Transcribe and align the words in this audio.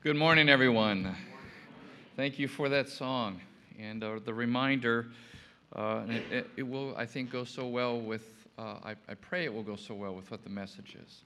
Good 0.00 0.14
morning, 0.14 0.48
everyone. 0.48 1.12
Thank 2.14 2.38
you 2.38 2.46
for 2.46 2.68
that 2.68 2.88
song 2.88 3.40
and 3.80 4.04
uh, 4.04 4.20
the 4.24 4.32
reminder. 4.32 5.08
Uh, 5.74 6.04
and 6.04 6.12
it, 6.12 6.48
it, 6.56 6.62
will, 6.62 6.96
I 6.96 7.04
think, 7.04 7.32
go 7.32 7.42
so 7.42 7.66
well 7.66 8.00
with, 8.00 8.22
uh, 8.56 8.76
I, 8.84 8.94
I, 9.08 9.14
pray 9.14 9.44
it 9.44 9.52
will 9.52 9.64
go 9.64 9.74
so 9.74 9.94
well 9.94 10.14
with 10.14 10.30
what 10.30 10.44
the 10.44 10.50
message 10.50 10.96
is. 11.04 11.24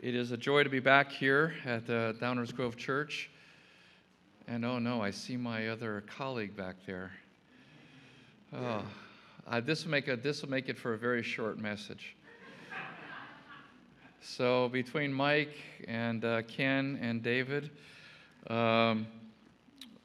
It 0.00 0.14
is 0.14 0.32
a 0.32 0.38
joy 0.38 0.64
to 0.64 0.70
be 0.70 0.80
back 0.80 1.12
here 1.12 1.52
at 1.66 1.86
Downers 1.88 2.54
Grove 2.54 2.78
Church. 2.78 3.28
And 4.48 4.64
oh 4.64 4.78
no, 4.78 5.02
I 5.02 5.10
see 5.10 5.36
my 5.36 5.68
other 5.68 6.02
colleague 6.06 6.56
back 6.56 6.76
there. 6.86 7.12
Oh, 8.54 8.82
this 9.60 9.84
will 9.84 9.90
make 9.90 10.08
a, 10.08 10.16
this 10.16 10.40
will 10.40 10.50
make 10.50 10.70
it 10.70 10.78
for 10.78 10.94
a 10.94 10.98
very 10.98 11.22
short 11.22 11.58
message. 11.58 12.16
So 14.22 14.68
between 14.68 15.10
Mike 15.14 15.56
and 15.88 16.22
uh, 16.26 16.42
Ken 16.42 16.98
and 17.00 17.22
David, 17.22 17.70
um, 18.48 19.06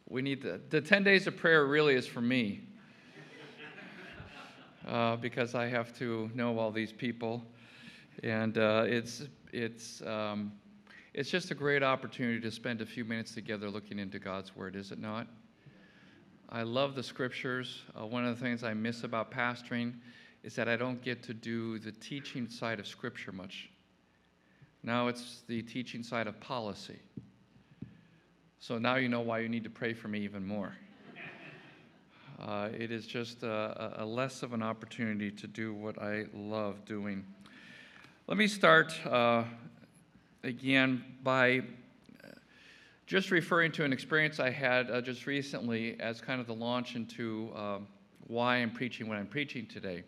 we 0.08 0.22
need 0.22 0.41
the, 0.41 0.62
the 0.70 0.80
10 0.80 1.03
days 1.03 1.27
of 1.27 1.35
prayer 1.35 1.66
really 1.66 1.95
is 1.95 2.08
for 2.08 2.22
me 2.22 2.62
uh, 4.88 5.17
because 5.17 5.53
I 5.53 5.67
have 5.67 5.98
to 5.98 6.31
know 6.34 6.58
all 6.58 6.72
these 6.72 6.94
people. 6.94 7.44
And 8.23 8.58
uh, 8.58 8.86
it's, 8.88 9.23
it's, 9.52 10.02
um, 10.03 10.53
it's 11.13 11.30
just 11.30 11.52
a 11.52 11.55
great 11.55 11.84
opportunity 11.84 12.39
to 12.39 12.52
spend 12.52 12.80
a 12.80 12.86
few 12.86 13.03
minutes 13.03 13.34
together 13.34 13.70
looking 13.70 14.00
into 14.00 14.17
God's 14.17 14.55
Word, 14.55 14.77
is 14.77 14.94
it 14.94 15.00
not? 15.00 15.27
I 16.47 16.63
love 16.63 16.95
the 16.95 17.03
scriptures. 17.03 17.81
Uh, 18.00 18.05
one 18.05 18.23
of 18.23 18.39
the 18.39 18.41
things 18.41 18.63
I 18.63 18.73
miss 18.73 19.03
about 19.03 19.30
pastoring 19.30 19.95
is 20.41 20.55
that 20.55 20.70
I 20.70 20.77
don't 20.77 21.02
get 21.02 21.22
to 21.23 21.34
do 21.34 21.80
the 21.80 21.91
teaching 21.91 22.47
side 22.47 22.80
of 22.80 22.88
Scripture 22.88 23.34
much. 23.34 23.72
Now 24.85 25.07
it's 25.07 25.41
the 25.48 25.63
teaching 25.63 26.03
side 26.03 26.27
of 26.27 26.39
policy. 26.39 26.99
So 28.59 28.77
now 28.77 28.98
you 28.98 29.09
know 29.09 29.21
why 29.21 29.39
you 29.39 29.49
need 29.49 29.63
to 29.63 29.70
pray 29.70 29.95
for 29.95 30.09
me 30.09 30.20
even 30.20 30.45
more. 30.45 30.78
Uh, 32.39 32.69
it 32.72 32.91
is 32.91 33.08
just 33.08 33.41
a, 33.41 33.94
a, 33.97 34.06
less 34.06 34.44
of 34.44 34.53
an 34.53 34.61
opportunity 34.61 35.31
to 35.31 35.47
do 35.47 35.73
what 35.73 36.00
I 36.00 36.25
love 36.36 36.86
doing. 36.86 37.25
Let 38.28 38.38
me 38.38 38.45
start 38.45 38.94
uh, 39.08 39.45
again 40.44 41.03
by 41.23 41.59
uh, 42.23 42.28
just 43.08 43.31
referring 43.31 43.72
to 43.72 43.86
an 43.86 43.91
experience 43.91 44.39
I 44.39 44.52
had 44.52 44.91
uh, 44.91 45.02
just 45.02 45.25
recently 45.25 46.00
as 46.00 46.22
kind 46.22 46.39
of 46.39 46.45
the 46.45 46.53
launch 46.53 46.95
into 46.95 47.52
um, 47.56 47.88
why 48.28 48.58
I'm 48.58 48.69
preaching 48.69 49.08
what 49.08 49.17
I'm 49.17 49.28
preaching 49.28 49.66
today. 49.66 50.03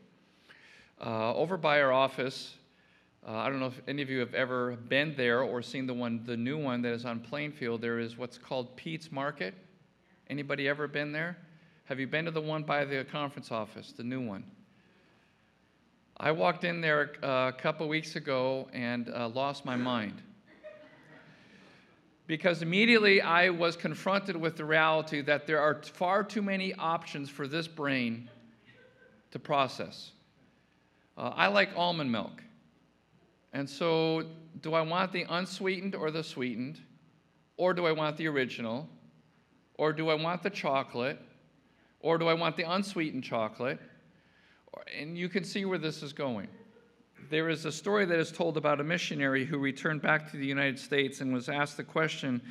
Uh, 1.04 1.34
over 1.34 1.58
by 1.58 1.82
our 1.82 1.92
office, 1.92 2.54
uh, 3.28 3.32
I 3.32 3.50
don't 3.50 3.60
know 3.60 3.68
if 3.68 3.82
any 3.90 4.02
of 4.02 4.10
you 4.10 4.20
have 4.20 4.34
ever 4.34 4.78
been 4.88 5.14
there 5.18 5.42
or 5.42 5.62
seen 5.62 5.86
the 5.86 5.94
one, 5.94 6.24
the 6.26 6.38
new 6.38 6.58
one 6.58 6.82
that 6.84 6.94
is 6.94 7.04
on 7.04 7.20
Plainfield. 7.20 7.82
There 7.82 8.00
is 8.00 8.18
what's 8.18 8.38
called 8.38 8.78
Pete's 8.78 9.12
Market. 9.12 9.54
Anybody 10.30 10.70
ever 10.70 10.88
been 10.88 11.12
there? 11.12 11.38
Have 11.86 12.00
you 12.00 12.08
been 12.08 12.24
to 12.24 12.32
the 12.32 12.42
one 12.42 12.64
by 12.64 12.86
the 12.86 13.04
conference 13.04 13.52
office, 13.52 13.92
the 13.92 14.04
new 14.04 14.22
one? 14.22 14.46
I 16.16 16.32
walked 16.32 16.64
in 16.64 16.80
there 16.80 17.12
uh, 17.22 17.52
a 17.54 17.54
couple 17.58 17.88
weeks 17.90 18.16
ago 18.16 18.70
and 18.72 19.10
uh, 19.10 19.28
lost 19.28 19.66
my 19.66 19.76
mind. 19.76 20.22
Because 22.28 22.62
immediately 22.62 23.22
I 23.22 23.50
was 23.50 23.76
confronted 23.76 24.38
with 24.38 24.56
the 24.56 24.66
reality 24.66 25.22
that 25.22 25.48
there 25.48 25.60
are 25.60 25.82
far 25.84 26.24
too 26.24 26.42
many 26.42 26.74
options 26.76 27.30
for 27.30 27.46
this 27.46 27.68
brain 27.68 28.30
to 29.32 29.40
process. 29.40 30.12
Uh, 31.18 31.34
I 31.36 31.48
like 31.48 31.70
almond 31.76 32.12
milk. 32.12 32.42
And 33.54 33.70
so, 33.70 34.24
do 34.62 34.74
I 34.74 34.82
want 34.82 35.12
the 35.12 35.26
unsweetened 35.30 35.96
or 35.96 36.12
the 36.12 36.24
sweetened? 36.24 36.80
Or 37.58 37.74
do 37.74 37.86
I 37.86 37.92
want 37.92 38.18
the 38.18 38.28
original? 38.28 38.88
Or 39.76 39.94
do 39.94 40.10
I 40.10 40.16
want 40.16 40.44
the 40.44 40.50
chocolate? 40.50 41.20
Or 42.00 42.18
do 42.18 42.28
I 42.28 42.34
want 42.34 42.56
the 42.56 42.70
unsweetened 42.70 43.24
chocolate? 43.24 43.80
And 44.98 45.18
you 45.18 45.30
can 45.30 45.44
see 45.44 45.66
where 45.66 45.80
this 45.80 46.04
is 46.04 46.14
going. 46.14 46.48
There 47.30 47.50
is 47.50 47.66
a 47.66 47.72
story 47.72 48.06
that 48.06 48.20
is 48.20 48.32
told 48.32 48.58
about 48.58 48.80
a 48.80 48.84
missionary 48.84 49.44
who 49.44 49.58
returned 49.58 50.02
back 50.02 50.30
to 50.32 50.38
the 50.38 50.46
United 50.46 50.80
States 50.80 51.20
and 51.22 51.34
was 51.34 51.50
asked 51.50 51.78
the 51.78 51.84
question 51.84 52.42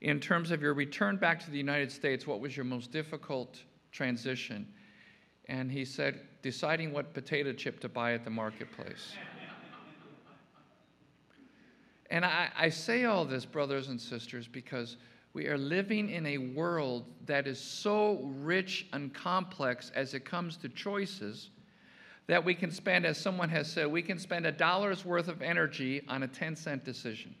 in 0.00 0.20
terms 0.20 0.50
of 0.50 0.62
your 0.62 0.74
return 0.74 1.16
back 1.16 1.40
to 1.44 1.50
the 1.50 1.58
United 1.58 1.90
States, 1.90 2.26
what 2.26 2.40
was 2.40 2.56
your 2.56 2.64
most 2.64 2.92
difficult 2.92 3.62
transition? 3.92 4.66
And 5.48 5.70
he 5.70 5.84
said, 5.84 6.20
deciding 6.42 6.92
what 6.92 7.14
potato 7.14 7.52
chip 7.52 7.80
to 7.80 7.88
buy 7.88 8.12
at 8.12 8.24
the 8.24 8.30
marketplace. 8.30 9.12
And 12.10 12.24
I, 12.24 12.48
I 12.56 12.68
say 12.68 13.04
all 13.04 13.24
this, 13.24 13.44
brothers 13.44 13.88
and 13.88 14.00
sisters, 14.00 14.46
because 14.46 14.96
we 15.32 15.48
are 15.48 15.58
living 15.58 16.08
in 16.08 16.24
a 16.26 16.38
world 16.38 17.04
that 17.26 17.46
is 17.46 17.60
so 17.60 18.20
rich 18.38 18.86
and 18.92 19.12
complex 19.12 19.90
as 19.94 20.14
it 20.14 20.24
comes 20.24 20.56
to 20.58 20.68
choices 20.68 21.50
that 22.26 22.44
we 22.44 22.54
can 22.54 22.70
spend, 22.70 23.06
as 23.06 23.18
someone 23.18 23.48
has 23.50 23.70
said, 23.70 23.86
we 23.86 24.02
can 24.02 24.18
spend 24.18 24.46
a 24.46 24.52
dollar's 24.52 25.04
worth 25.04 25.28
of 25.28 25.42
energy 25.42 26.02
on 26.08 26.22
a 26.22 26.28
10 26.28 26.56
cent 26.56 26.84
decision. 26.84 27.34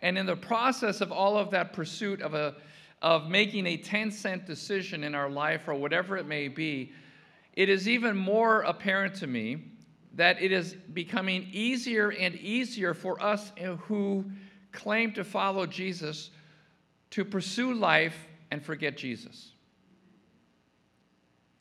And 0.00 0.18
in 0.18 0.26
the 0.26 0.36
process 0.36 1.00
of 1.00 1.12
all 1.12 1.36
of 1.36 1.50
that 1.50 1.72
pursuit 1.72 2.22
of, 2.22 2.34
a, 2.34 2.54
of 3.00 3.28
making 3.28 3.66
a 3.66 3.76
10 3.76 4.10
cent 4.10 4.46
decision 4.46 5.04
in 5.04 5.14
our 5.14 5.30
life 5.30 5.68
or 5.68 5.74
whatever 5.74 6.16
it 6.16 6.26
may 6.26 6.48
be, 6.48 6.92
it 7.54 7.68
is 7.68 7.88
even 7.88 8.16
more 8.16 8.62
apparent 8.62 9.14
to 9.16 9.26
me 9.26 9.71
that 10.14 10.42
it 10.42 10.52
is 10.52 10.74
becoming 10.92 11.48
easier 11.52 12.10
and 12.10 12.34
easier 12.34 12.94
for 12.94 13.22
us 13.22 13.52
who 13.86 14.24
claim 14.72 15.12
to 15.12 15.24
follow 15.24 15.66
Jesus 15.66 16.30
to 17.10 17.24
pursue 17.24 17.74
life 17.74 18.16
and 18.50 18.62
forget 18.62 18.96
Jesus. 18.96 19.52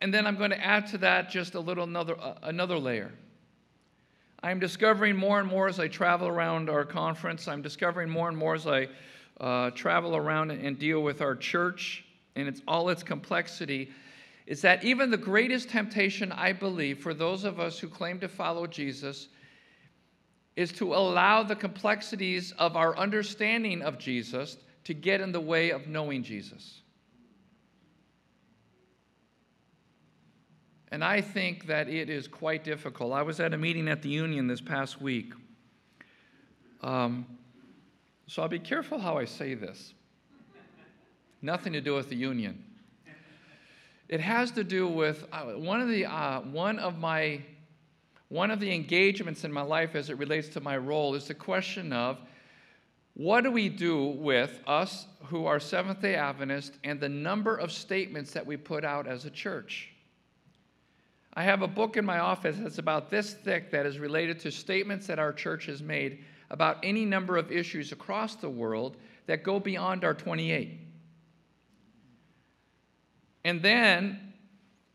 And 0.02 0.14
then 0.14 0.26
I'm 0.26 0.38
going 0.38 0.50
to 0.50 0.66
add 0.66 0.88
to 0.88 0.98
that 1.00 1.30
just 1.30 1.56
a 1.56 1.60
little 1.60 1.84
another, 1.84 2.20
uh, 2.20 2.36
another 2.44 2.78
layer. 2.78 3.12
I'm 4.42 4.60
discovering 4.60 5.16
more 5.16 5.40
and 5.40 5.48
more 5.48 5.68
as 5.68 5.80
I 5.80 5.88
travel 5.88 6.28
around 6.28 6.70
our 6.70 6.84
conference, 6.84 7.48
I'm 7.48 7.62
discovering 7.62 8.10
more 8.10 8.28
and 8.28 8.38
more 8.38 8.56
as 8.56 8.66
I 8.66 8.88
uh, 9.40 9.70
travel 9.72 10.16
around 10.16 10.52
and 10.52 10.80
deal 10.80 11.02
with 11.02 11.22
our 11.22 11.36
church 11.36 12.04
and 12.36 12.48
its, 12.48 12.62
all 12.68 12.90
its 12.90 13.04
complexity 13.04 13.92
is 14.52 14.62
that 14.64 14.84
even 14.84 15.10
the 15.10 15.16
greatest 15.16 15.70
temptation, 15.70 16.30
I 16.34 16.52
believe, 16.52 17.00
for 17.00 17.14
those 17.14 17.46
of 17.46 17.58
us 17.58 17.80
who 17.80 17.88
claim 17.88 18.20
to 18.20 18.28
follow 18.28 18.68
Jesus 18.68 19.30
is 20.58 20.74
to 20.74 20.94
allow 20.94 21.42
the 21.42 21.56
complexities 21.56 22.52
of 22.60 22.76
our 22.76 22.98
understanding 22.98 23.82
of 23.82 23.98
Jesus 23.98 24.58
to 24.84 24.94
get 24.94 25.22
in 25.22 25.32
the 25.32 25.40
way 25.40 25.70
of 25.70 25.88
knowing 25.88 26.22
Jesus. 26.22 26.82
And 30.92 31.02
I 31.02 31.22
think 31.22 31.68
that 31.68 31.88
it 31.88 32.10
is 32.10 32.28
quite 32.28 32.66
difficult. 32.66 33.14
I 33.14 33.22
was 33.22 33.40
at 33.40 33.54
a 33.54 33.58
meeting 33.58 33.88
at 33.88 34.02
the 34.02 34.10
Union 34.10 34.48
this 34.48 34.60
past 34.60 35.02
week. 35.02 35.32
Um, 36.82 37.26
so 38.28 38.42
I'll 38.42 38.50
be 38.50 38.60
careful 38.60 39.00
how 39.00 39.18
I 39.18 39.24
say 39.24 39.54
this. 39.54 39.94
Nothing 41.42 41.72
to 41.72 41.80
do 41.80 41.96
with 41.96 42.10
the 42.10 42.18
Union. 42.18 42.66
It 44.12 44.20
has 44.20 44.52
to 44.52 44.66
do 44.66 44.90
with 44.90 45.26
uh, 45.32 45.44
one 45.54 45.80
of 45.80 45.88
the 45.88 46.06
uh, 46.06 46.42
one 46.42 46.80
of 46.80 47.00
my 47.00 47.42
one 48.28 48.52
of 48.52 48.60
the 48.60 48.74
engagements 48.74 49.46
in 49.46 49.54
my 49.54 49.62
life 49.62 49.96
as 49.96 50.10
it 50.10 50.18
relates 50.18 50.50
to 50.50 50.60
my 50.60 50.76
role 50.76 51.16
is 51.16 51.28
the 51.28 51.34
question 51.34 51.94
of 51.94 52.20
what 53.14 53.46
do 53.46 53.52
we 53.52 53.70
do 53.70 54.08
with 54.08 54.60
us 54.68 55.06
who 55.26 55.46
are 55.46 55.62
Seventh 55.62 56.02
day 56.02 56.16
Adventists 56.16 56.78
and 56.84 57.00
the 57.00 57.08
number 57.08 57.56
of 57.56 57.72
statements 57.72 58.32
that 58.32 58.46
we 58.46 58.58
put 58.58 58.84
out 58.84 59.08
as 59.08 59.24
a 59.24 59.30
church? 59.30 59.90
I 61.34 61.44
have 61.44 61.62
a 61.62 61.68
book 61.68 61.96
in 61.96 62.04
my 62.04 62.20
office 62.20 62.58
that's 62.60 62.80
about 62.80 63.10
this 63.10 63.34
thick 63.34 63.72
that 63.72 63.86
is 63.86 63.98
related 63.98 64.42
to 64.42 64.52
statements 64.52 65.08
that 65.08 65.20
our 65.20 65.32
church 65.32 65.68
has 65.68 65.82
made 65.82 66.26
about 66.50 66.80
any 66.84 67.06
number 67.06 67.38
of 67.38 67.50
issues 67.50 67.94
across 67.94 68.36
the 68.36 68.50
world 68.50 68.98
that 69.28 69.42
go 69.42 69.58
beyond 69.58 70.04
our 70.04 70.14
28. 70.14 70.81
And 73.44 73.62
then, 73.62 74.34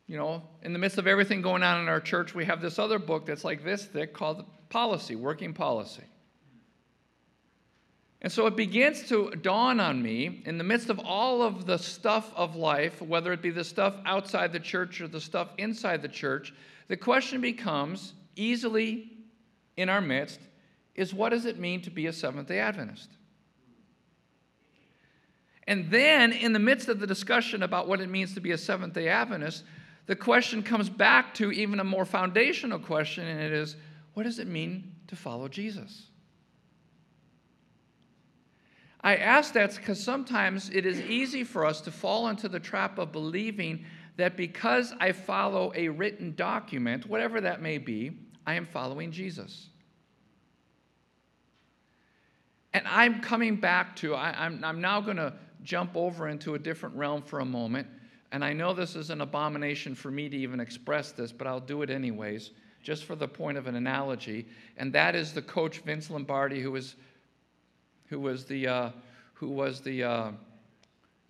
you 0.07 0.17
know, 0.17 0.43
in 0.63 0.73
the 0.73 0.79
midst 0.79 0.99
of 0.99 1.07
everything 1.07 1.43
going 1.43 1.63
on 1.63 1.81
in 1.81 1.89
our 1.89 2.01
church, 2.01 2.35
we 2.35 2.45
have 2.45 2.61
this 2.61 2.79
other 2.79 2.99
book 2.99 3.27
that's 3.27 3.45
like 3.45 3.65
this 3.65 3.85
thick 3.85 4.13
called 4.15 4.45
Policy, 4.69 5.17
Working 5.17 5.53
Policy. 5.53 6.05
And 8.23 8.33
so 8.33 8.47
it 8.47 8.57
begins 8.57 9.09
to 9.09 9.31
dawn 9.31 9.79
on 9.79 10.03
me 10.03 10.43
in 10.47 10.59
the 10.59 10.65
midst 10.65 10.91
of 10.91 10.99
all 10.99 11.43
of 11.43 11.67
the 11.67 11.77
stuff 11.77 12.33
of 12.35 12.57
life, 12.57 13.03
whether 13.03 13.33
it 13.33 13.43
be 13.43 13.51
the 13.51 13.65
stuff 13.65 13.95
outside 14.05 14.53
the 14.53 14.61
church 14.61 15.01
or 15.01 15.09
the 15.09 15.21
stuff 15.21 15.49
inside 15.59 16.03
the 16.03 16.09
church, 16.09 16.55
the 16.89 16.97
question 16.97 17.41
becomes 17.41 18.15
easily 18.35 19.13
in 19.77 19.89
our 19.89 20.01
midst 20.01 20.41
is 20.95 21.13
what 21.13 21.29
does 21.29 21.45
it 21.45 21.59
mean 21.59 21.83
to 21.83 21.91
be 21.91 22.07
a 22.07 22.13
Seventh 22.13 22.49
day 22.49 22.59
Adventist? 22.59 23.11
And 25.67 25.91
then, 25.91 26.33
in 26.33 26.53
the 26.53 26.59
midst 26.59 26.89
of 26.89 27.01
the 27.01 27.07
discussion 27.07 27.63
about 27.63 27.89
what 27.89 28.01
it 28.01 28.09
means 28.09 28.35
to 28.35 28.41
be 28.41 28.53
a 28.53 28.59
Seventh 28.59 28.95
day 28.95 29.09
Adventist, 29.09 29.65
the 30.07 30.15
question 30.15 30.63
comes 30.63 30.89
back 30.89 31.35
to 31.35 31.51
even 31.51 31.81
a 31.81 31.85
more 31.85 32.05
foundational 32.05 32.79
question, 32.79 33.27
and 33.27 33.41
it 33.41 33.53
is 33.53 33.77
what 34.15 34.23
does 34.23 34.39
it 34.39 34.47
mean 34.47 34.93
to 35.09 35.17
follow 35.17 35.49
Jesus? 35.49 36.07
I 39.03 39.17
ask 39.17 39.53
that 39.53 39.77
because 39.77 40.03
sometimes 40.03 40.71
it 40.71 40.87
is 40.87 41.01
easy 41.03 41.45
for 41.45 41.67
us 41.67 41.81
to 41.83 41.91
fall 41.91 42.29
into 42.29 42.49
the 42.49 42.59
trap 42.59 42.99
of 42.99 43.13
believing 43.13 43.85
that 44.17 44.37
because 44.37 44.95
I 44.99 45.13
follow 45.13 45.73
a 45.77 45.89
written 45.89 46.35
document, 46.35 47.07
whatever 47.07 47.41
that 47.43 47.61
may 47.61 47.79
be, 47.79 48.13
I 48.47 48.55
am 48.55 48.67
following 48.67 49.13
Jesus. 49.13 49.69
And 52.73 52.87
I'm 52.89 53.21
coming 53.21 53.57
back 53.57 53.97
to, 53.97 54.15
I, 54.15 54.47
am 54.47 54.81
now 54.81 55.01
going 55.01 55.19
to 55.19 55.35
jump 55.67 55.97
over 55.97 56.29
into 56.29 56.55
a 56.55 56.59
different 56.59 56.95
realm 56.95 57.21
for 57.21 57.41
a 57.41 57.45
moment. 57.45 57.87
And 58.33 58.45
I 58.45 58.53
know 58.53 58.73
this 58.73 58.97
is 58.97 59.11
an 59.11 59.21
abomination 59.21 59.95
for 59.95 60.11
me 60.11 60.29
to 60.29 60.37
even 60.37 60.61
express 60.61 61.13
this, 61.13 61.33
but 61.33 61.47
I'll 61.47 61.61
do 61.61 61.83
it 61.83 61.91
anyways, 61.91 62.53
just 62.83 63.05
for 63.05 63.17
the 63.17 63.29
point 63.29 63.59
of 63.59 63.67
an 63.67 63.75
analogy. 63.75 64.47
And 64.77 64.93
that 64.93 65.15
is 65.15 65.33
the 65.33 65.43
coach 65.43 65.79
Vince 65.79 66.09
Lombardi, 66.09 66.61
who 66.61 66.71
was, 66.71 66.95
who 68.07 68.21
was 68.21 68.45
the, 68.45 68.67
uh, 68.67 68.91
who 69.35 69.49
was 69.49 69.81
the 69.81 70.05
uh, 70.05 70.31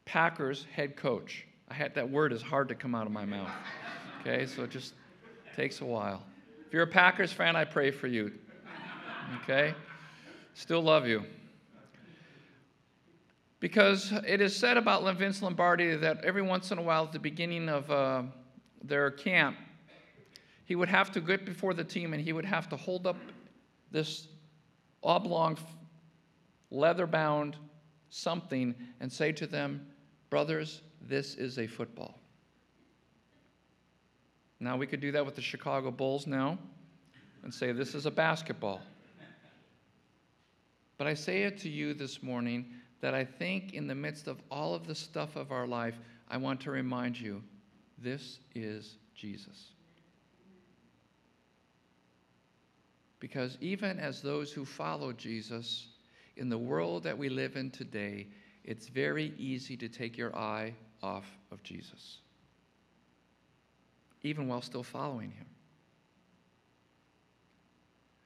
Packers 0.05 0.67
head 0.73 0.97
coach. 0.97 1.47
I 1.69 1.75
had 1.75 1.95
that 1.95 2.09
word 2.09 2.33
is 2.33 2.43
hard 2.43 2.69
to 2.69 2.75
come 2.75 2.95
out 2.95 3.07
of 3.07 3.13
my 3.13 3.25
mouth. 3.25 3.51
Okay, 4.21 4.47
so 4.47 4.65
it 4.65 4.71
just 4.71 4.95
takes 5.57 5.81
a 5.81 5.85
while. 5.85 6.23
If 6.67 6.73
you're 6.73 6.83
a 6.83 6.87
Packers 6.87 7.33
fan, 7.33 7.57
I 7.57 7.65
pray 7.65 7.91
for 7.91 8.07
you. 8.07 8.33
Okay? 9.43 9.75
Still 10.55 10.83
love 10.83 11.07
you. 11.07 11.25
Because 13.59 14.13
it 14.27 14.41
is 14.41 14.55
said 14.55 14.77
about 14.77 15.03
Vince 15.17 15.41
Lombardi 15.41 15.97
that 15.97 16.25
every 16.25 16.43
once 16.43 16.71
in 16.71 16.79
a 16.79 16.83
while 16.83 17.05
at 17.05 17.13
the 17.13 17.19
beginning 17.19 17.69
of 17.69 17.91
uh, 17.91 18.23
their 18.83 19.11
camp, 19.11 19.57
he 20.65 20.75
would 20.75 20.89
have 20.89 21.11
to 21.13 21.21
get 21.21 21.47
before 21.47 21.73
the 21.73 21.85
team 21.85 22.13
and 22.13 22.23
he 22.23 22.33
would 22.33 22.45
have 22.45 22.69
to 22.69 22.77
hold 22.77 23.07
up 23.07 23.17
this 23.91 24.29
oblong, 25.03 25.57
leather 26.71 27.07
bound 27.07 27.57
something 28.11 28.75
and 29.01 29.11
say 29.11 29.33
to 29.33 29.47
them, 29.47 29.87
Brothers, 30.29 30.83
this 31.01 31.37
is 31.37 31.59
a 31.59 31.67
football. 31.67 32.19
Now 34.59 34.77
we 34.77 34.87
could 34.87 35.01
do 35.01 35.13
that 35.13 35.25
with 35.25 35.37
the 35.37 35.43
Chicago 35.43 35.91
Bulls 35.91 36.27
now 36.27 36.59
and 37.43 37.55
say, 37.55 37.73
This 37.73 37.95
is 37.95 38.07
a 38.07 38.11
basketball. 38.11 38.81
But 40.99 41.07
I 41.07 41.15
say 41.15 41.43
it 41.43 41.59
to 41.59 41.69
you 41.69 41.95
this 41.95 42.23
morning 42.23 42.73
that 43.01 43.15
I 43.15 43.25
think 43.25 43.75
in 43.75 43.87
the 43.87 43.95
midst 43.95 44.27
of 44.27 44.41
all 44.51 44.75
of 44.75 44.87
the 44.87 44.95
stuff 44.95 45.37
of 45.37 45.53
our 45.53 45.67
life, 45.67 45.99
I 46.29 46.37
want 46.37 46.61
to 46.63 46.71
remind 46.71 47.19
you 47.19 47.43
this 47.99 48.41
is 48.55 48.97
Jesus. 49.15 49.73
Because 53.21 53.57
even 53.61 53.99
as 53.99 54.21
those 54.21 54.53
who 54.53 54.65
follow 54.65 55.13
Jesus, 55.13 55.89
in 56.37 56.49
the 56.49 56.59
world 56.59 57.03
that 57.03 57.17
we 57.17 57.29
live 57.29 57.57
in 57.57 57.71
today, 57.71 58.27
it's 58.65 58.89
very 58.89 59.33
easy 59.39 59.77
to 59.77 59.89
take 59.89 60.19
your 60.19 60.37
eye 60.37 60.75
off 61.03 61.27
of 61.51 61.63
Jesus, 61.63 62.19
even 64.23 64.49
while 64.49 64.61
still 64.61 64.83
following 64.83 65.31
him. 65.31 65.47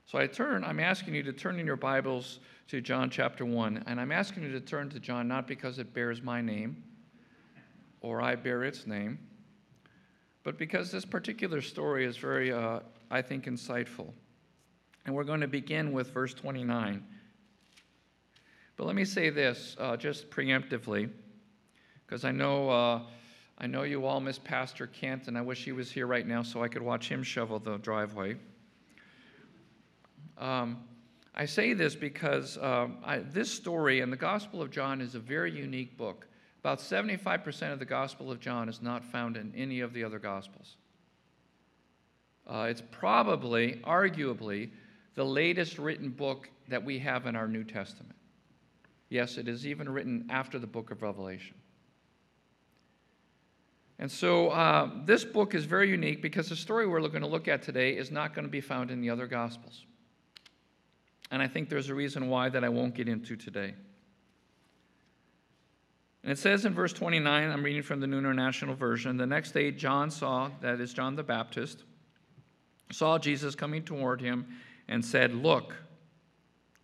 So 0.06 0.18
I 0.18 0.26
turn, 0.26 0.64
I'm 0.64 0.80
asking 0.80 1.14
you 1.14 1.22
to 1.22 1.32
turn 1.32 1.60
in 1.60 1.66
your 1.66 1.76
Bibles 1.76 2.40
to 2.70 2.80
John 2.80 3.10
chapter 3.10 3.44
1. 3.44 3.82
And 3.88 4.00
I'm 4.00 4.12
asking 4.12 4.44
you 4.44 4.52
to 4.52 4.60
turn 4.60 4.90
to 4.90 5.00
John 5.00 5.26
not 5.26 5.48
because 5.48 5.80
it 5.80 5.92
bears 5.92 6.22
my 6.22 6.40
name 6.40 6.84
or 8.00 8.22
I 8.22 8.36
bear 8.36 8.62
its 8.62 8.86
name, 8.86 9.18
but 10.44 10.56
because 10.56 10.92
this 10.92 11.04
particular 11.04 11.62
story 11.62 12.04
is 12.04 12.16
very, 12.16 12.52
uh, 12.52 12.78
I 13.10 13.22
think, 13.22 13.46
insightful. 13.46 14.12
And 15.04 15.12
we're 15.16 15.24
going 15.24 15.40
to 15.40 15.48
begin 15.48 15.90
with 15.90 16.12
verse 16.12 16.32
29. 16.32 17.04
But 18.76 18.86
let 18.86 18.94
me 18.94 19.04
say 19.04 19.30
this 19.30 19.74
uh, 19.80 19.96
just 19.96 20.30
preemptively, 20.30 21.10
because 22.06 22.24
I 22.24 22.30
know. 22.30 22.70
Uh, 22.70 23.00
I 23.62 23.66
know 23.66 23.82
you 23.82 24.06
all 24.06 24.20
miss 24.20 24.38
Pastor 24.38 24.86
Kent, 24.86 25.28
and 25.28 25.36
I 25.36 25.42
wish 25.42 25.64
he 25.64 25.72
was 25.72 25.90
here 25.90 26.06
right 26.06 26.26
now 26.26 26.42
so 26.42 26.62
I 26.62 26.68
could 26.68 26.80
watch 26.80 27.10
him 27.10 27.22
shovel 27.22 27.58
the 27.58 27.76
driveway. 27.76 28.36
Um, 30.38 30.78
I 31.34 31.44
say 31.44 31.72
this 31.72 31.94
because 31.94 32.58
um, 32.58 32.98
I, 33.04 33.18
this 33.18 33.50
story 33.50 34.00
and 34.00 34.12
the 34.12 34.16
Gospel 34.16 34.60
of 34.60 34.70
John 34.70 35.00
is 35.00 35.14
a 35.14 35.20
very 35.20 35.52
unique 35.52 35.96
book. 35.96 36.26
About 36.58 36.78
75% 36.78 37.72
of 37.72 37.78
the 37.78 37.84
Gospel 37.84 38.30
of 38.30 38.40
John 38.40 38.68
is 38.68 38.82
not 38.82 39.04
found 39.04 39.36
in 39.36 39.52
any 39.56 39.80
of 39.80 39.92
the 39.92 40.04
other 40.04 40.18
Gospels. 40.18 40.76
Uh, 42.46 42.66
it's 42.68 42.82
probably, 42.90 43.80
arguably, 43.84 44.70
the 45.14 45.24
latest 45.24 45.78
written 45.78 46.10
book 46.10 46.50
that 46.68 46.84
we 46.84 46.98
have 46.98 47.26
in 47.26 47.36
our 47.36 47.48
New 47.48 47.64
Testament. 47.64 48.16
Yes, 49.08 49.38
it 49.38 49.48
is 49.48 49.66
even 49.66 49.88
written 49.88 50.26
after 50.30 50.58
the 50.58 50.66
book 50.66 50.90
of 50.90 51.02
Revelation. 51.02 51.56
And 53.98 54.10
so 54.10 54.48
uh, 54.48 54.90
this 55.04 55.24
book 55.24 55.54
is 55.54 55.64
very 55.64 55.90
unique 55.90 56.22
because 56.22 56.48
the 56.48 56.56
story 56.56 56.86
we're 56.86 57.00
going 57.00 57.20
to 57.20 57.26
look 57.26 57.48
at 57.48 57.62
today 57.62 57.96
is 57.96 58.10
not 58.10 58.34
going 58.34 58.46
to 58.46 58.50
be 58.50 58.60
found 58.60 58.90
in 58.90 59.00
the 59.00 59.10
other 59.10 59.26
Gospels. 59.26 59.84
And 61.30 61.42
I 61.42 61.48
think 61.48 61.68
there's 61.68 61.88
a 61.88 61.94
reason 61.94 62.28
why 62.28 62.48
that 62.48 62.64
I 62.64 62.68
won't 62.68 62.94
get 62.94 63.08
into 63.08 63.36
today. 63.36 63.74
And 66.22 66.32
it 66.32 66.38
says 66.38 66.64
in 66.64 66.74
verse 66.74 66.92
29, 66.92 67.50
I'm 67.50 67.62
reading 67.62 67.82
from 67.82 68.00
the 68.00 68.06
New 68.06 68.18
International 68.18 68.74
Version 68.74 69.16
the 69.16 69.26
next 69.26 69.52
day, 69.52 69.70
John 69.70 70.10
saw, 70.10 70.50
that 70.60 70.80
is 70.80 70.92
John 70.92 71.16
the 71.16 71.22
Baptist, 71.22 71.84
saw 72.92 73.18
Jesus 73.18 73.54
coming 73.54 73.82
toward 73.82 74.20
him 74.20 74.46
and 74.88 75.04
said, 75.04 75.34
Look, 75.34 75.74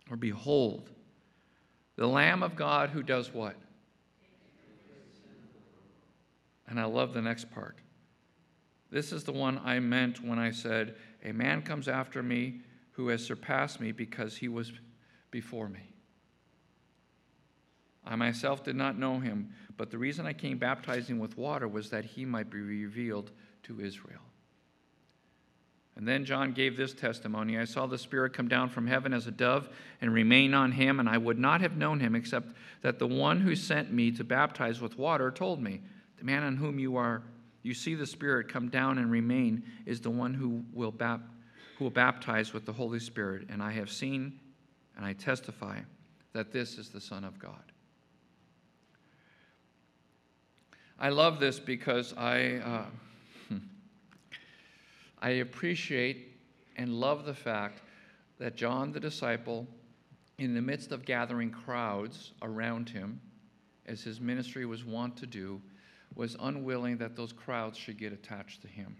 or 0.09 0.17
behold, 0.17 0.89
the 1.97 2.07
Lamb 2.07 2.41
of 2.41 2.55
God 2.55 2.89
who 2.89 3.03
does 3.03 3.33
what? 3.33 3.55
And 6.67 6.79
I 6.79 6.85
love 6.85 7.13
the 7.13 7.21
next 7.21 7.51
part. 7.51 7.77
This 8.89 9.11
is 9.11 9.23
the 9.23 9.31
one 9.31 9.59
I 9.63 9.79
meant 9.79 10.23
when 10.23 10.39
I 10.39 10.51
said, 10.51 10.95
A 11.23 11.31
man 11.31 11.61
comes 11.61 11.87
after 11.87 12.23
me 12.23 12.61
who 12.97 13.09
has 13.09 13.23
surpassed 13.23 13.79
me 13.79 13.91
because 13.91 14.35
he 14.35 14.49
was 14.49 14.71
before 15.29 15.69
me. 15.69 15.93
I 18.03 18.15
myself 18.15 18.63
did 18.63 18.75
not 18.75 18.97
know 18.97 19.19
him, 19.19 19.53
but 19.77 19.91
the 19.91 19.99
reason 19.99 20.25
I 20.25 20.33
came 20.33 20.57
baptizing 20.57 21.19
with 21.19 21.37
water 21.37 21.67
was 21.67 21.91
that 21.91 22.05
he 22.05 22.25
might 22.25 22.49
be 22.49 22.59
revealed 22.59 23.29
to 23.63 23.79
Israel. 23.79 24.21
And 25.95 26.07
then 26.07 26.25
John 26.25 26.53
gave 26.53 26.75
this 26.75 26.93
testimony 26.93 27.59
I 27.59 27.65
saw 27.65 27.85
the 27.85 27.99
Spirit 27.99 28.33
come 28.33 28.47
down 28.47 28.69
from 28.69 28.87
heaven 28.87 29.13
as 29.13 29.27
a 29.27 29.31
dove 29.31 29.69
and 30.01 30.11
remain 30.11 30.55
on 30.55 30.71
him, 30.71 30.99
and 30.99 31.07
I 31.07 31.19
would 31.19 31.37
not 31.37 31.61
have 31.61 31.77
known 31.77 31.99
him 31.99 32.15
except 32.15 32.47
that 32.81 32.97
the 32.97 33.07
one 33.07 33.41
who 33.41 33.55
sent 33.55 33.93
me 33.93 34.11
to 34.13 34.23
baptize 34.23 34.81
with 34.81 34.97
water 34.97 35.29
told 35.29 35.61
me, 35.61 35.81
The 36.17 36.25
man 36.25 36.43
on 36.43 36.57
whom 36.57 36.79
you 36.79 36.97
are 36.97 37.21
you 37.61 37.73
see 37.73 37.95
the 37.95 38.07
Spirit 38.07 38.47
come 38.47 38.69
down 38.69 38.97
and 38.97 39.11
remain 39.11 39.63
is 39.85 39.99
the 39.99 40.09
one 40.09 40.33
who 40.33 40.63
will 40.73 40.91
baptize 40.91 41.27
who 41.77 41.85
will 41.85 41.91
baptize 41.91 42.53
with 42.53 42.65
the 42.65 42.73
Holy 42.73 42.99
Spirit, 42.99 43.47
and 43.49 43.61
I 43.61 43.71
have 43.71 43.91
seen 43.91 44.39
and 44.95 45.05
I 45.05 45.13
testify 45.13 45.79
that 46.33 46.51
this 46.51 46.79
is 46.79 46.89
the 46.89 46.99
Son 46.99 47.23
of 47.23 47.37
God. 47.37 47.71
I 50.99 51.09
love 51.09 51.39
this 51.39 51.59
because 51.59 52.15
I, 52.17 52.87
uh, 53.51 53.55
I 55.21 55.29
appreciate 55.29 56.39
and 56.77 56.93
love 56.95 57.25
the 57.25 57.35
fact 57.35 57.81
that 58.39 58.55
John 58.55 58.91
the 58.91 58.99
disciple, 58.99 59.67
in 60.39 60.55
the 60.55 60.61
midst 60.61 60.91
of 60.91 61.05
gathering 61.05 61.51
crowds 61.51 62.33
around 62.41 62.89
him, 62.89 63.21
as 63.85 64.01
his 64.01 64.19
ministry 64.19 64.65
was 64.65 64.83
wont 64.83 65.15
to 65.17 65.27
do, 65.27 65.61
was 66.15 66.35
unwilling 66.39 66.97
that 66.97 67.15
those 67.15 67.31
crowds 67.31 67.77
should 67.77 67.97
get 67.99 68.11
attached 68.11 68.63
to 68.63 68.67
him 68.67 68.97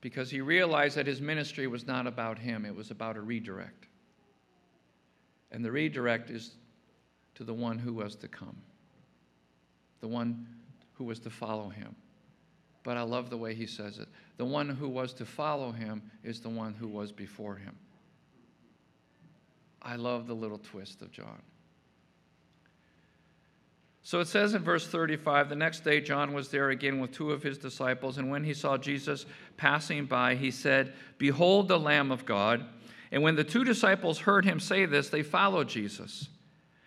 because 0.00 0.30
he 0.30 0.40
realized 0.40 0.96
that 0.96 1.06
his 1.06 1.20
ministry 1.20 1.66
was 1.66 1.86
not 1.86 2.06
about 2.06 2.38
him, 2.38 2.64
it 2.64 2.74
was 2.74 2.90
about 2.90 3.16
a 3.16 3.20
redirect. 3.20 3.86
And 5.50 5.64
the 5.64 5.72
redirect 5.72 6.30
is 6.30 6.52
to 7.34 7.44
the 7.44 7.54
one 7.54 7.78
who 7.78 7.92
was 7.92 8.14
to 8.16 8.28
come, 8.28 8.56
the 10.00 10.08
one 10.08 10.46
who 10.94 11.04
was 11.04 11.18
to 11.20 11.30
follow 11.30 11.68
him. 11.68 11.94
But 12.84 12.96
I 12.96 13.02
love 13.02 13.28
the 13.30 13.36
way 13.36 13.54
he 13.54 13.66
says 13.66 13.98
it. 13.98 14.08
The 14.36 14.44
one 14.44 14.68
who 14.68 14.88
was 14.88 15.12
to 15.14 15.24
follow 15.24 15.72
him 15.72 16.02
is 16.22 16.40
the 16.40 16.48
one 16.48 16.74
who 16.74 16.88
was 16.88 17.12
before 17.12 17.56
him. 17.56 17.76
I 19.82 19.96
love 19.96 20.26
the 20.26 20.34
little 20.34 20.58
twist 20.58 21.02
of 21.02 21.10
John. 21.10 21.42
So 24.08 24.20
it 24.20 24.26
says 24.26 24.54
in 24.54 24.62
verse 24.62 24.86
35 24.86 25.50
the 25.50 25.54
next 25.54 25.84
day 25.84 26.00
John 26.00 26.32
was 26.32 26.48
there 26.48 26.70
again 26.70 26.98
with 26.98 27.12
two 27.12 27.30
of 27.30 27.42
his 27.42 27.58
disciples, 27.58 28.16
and 28.16 28.30
when 28.30 28.42
he 28.42 28.54
saw 28.54 28.78
Jesus 28.78 29.26
passing 29.58 30.06
by, 30.06 30.34
he 30.34 30.50
said, 30.50 30.94
Behold 31.18 31.68
the 31.68 31.78
Lamb 31.78 32.10
of 32.10 32.24
God. 32.24 32.64
And 33.12 33.22
when 33.22 33.36
the 33.36 33.44
two 33.44 33.64
disciples 33.64 34.20
heard 34.20 34.46
him 34.46 34.60
say 34.60 34.86
this, 34.86 35.10
they 35.10 35.22
followed 35.22 35.68
Jesus. 35.68 36.30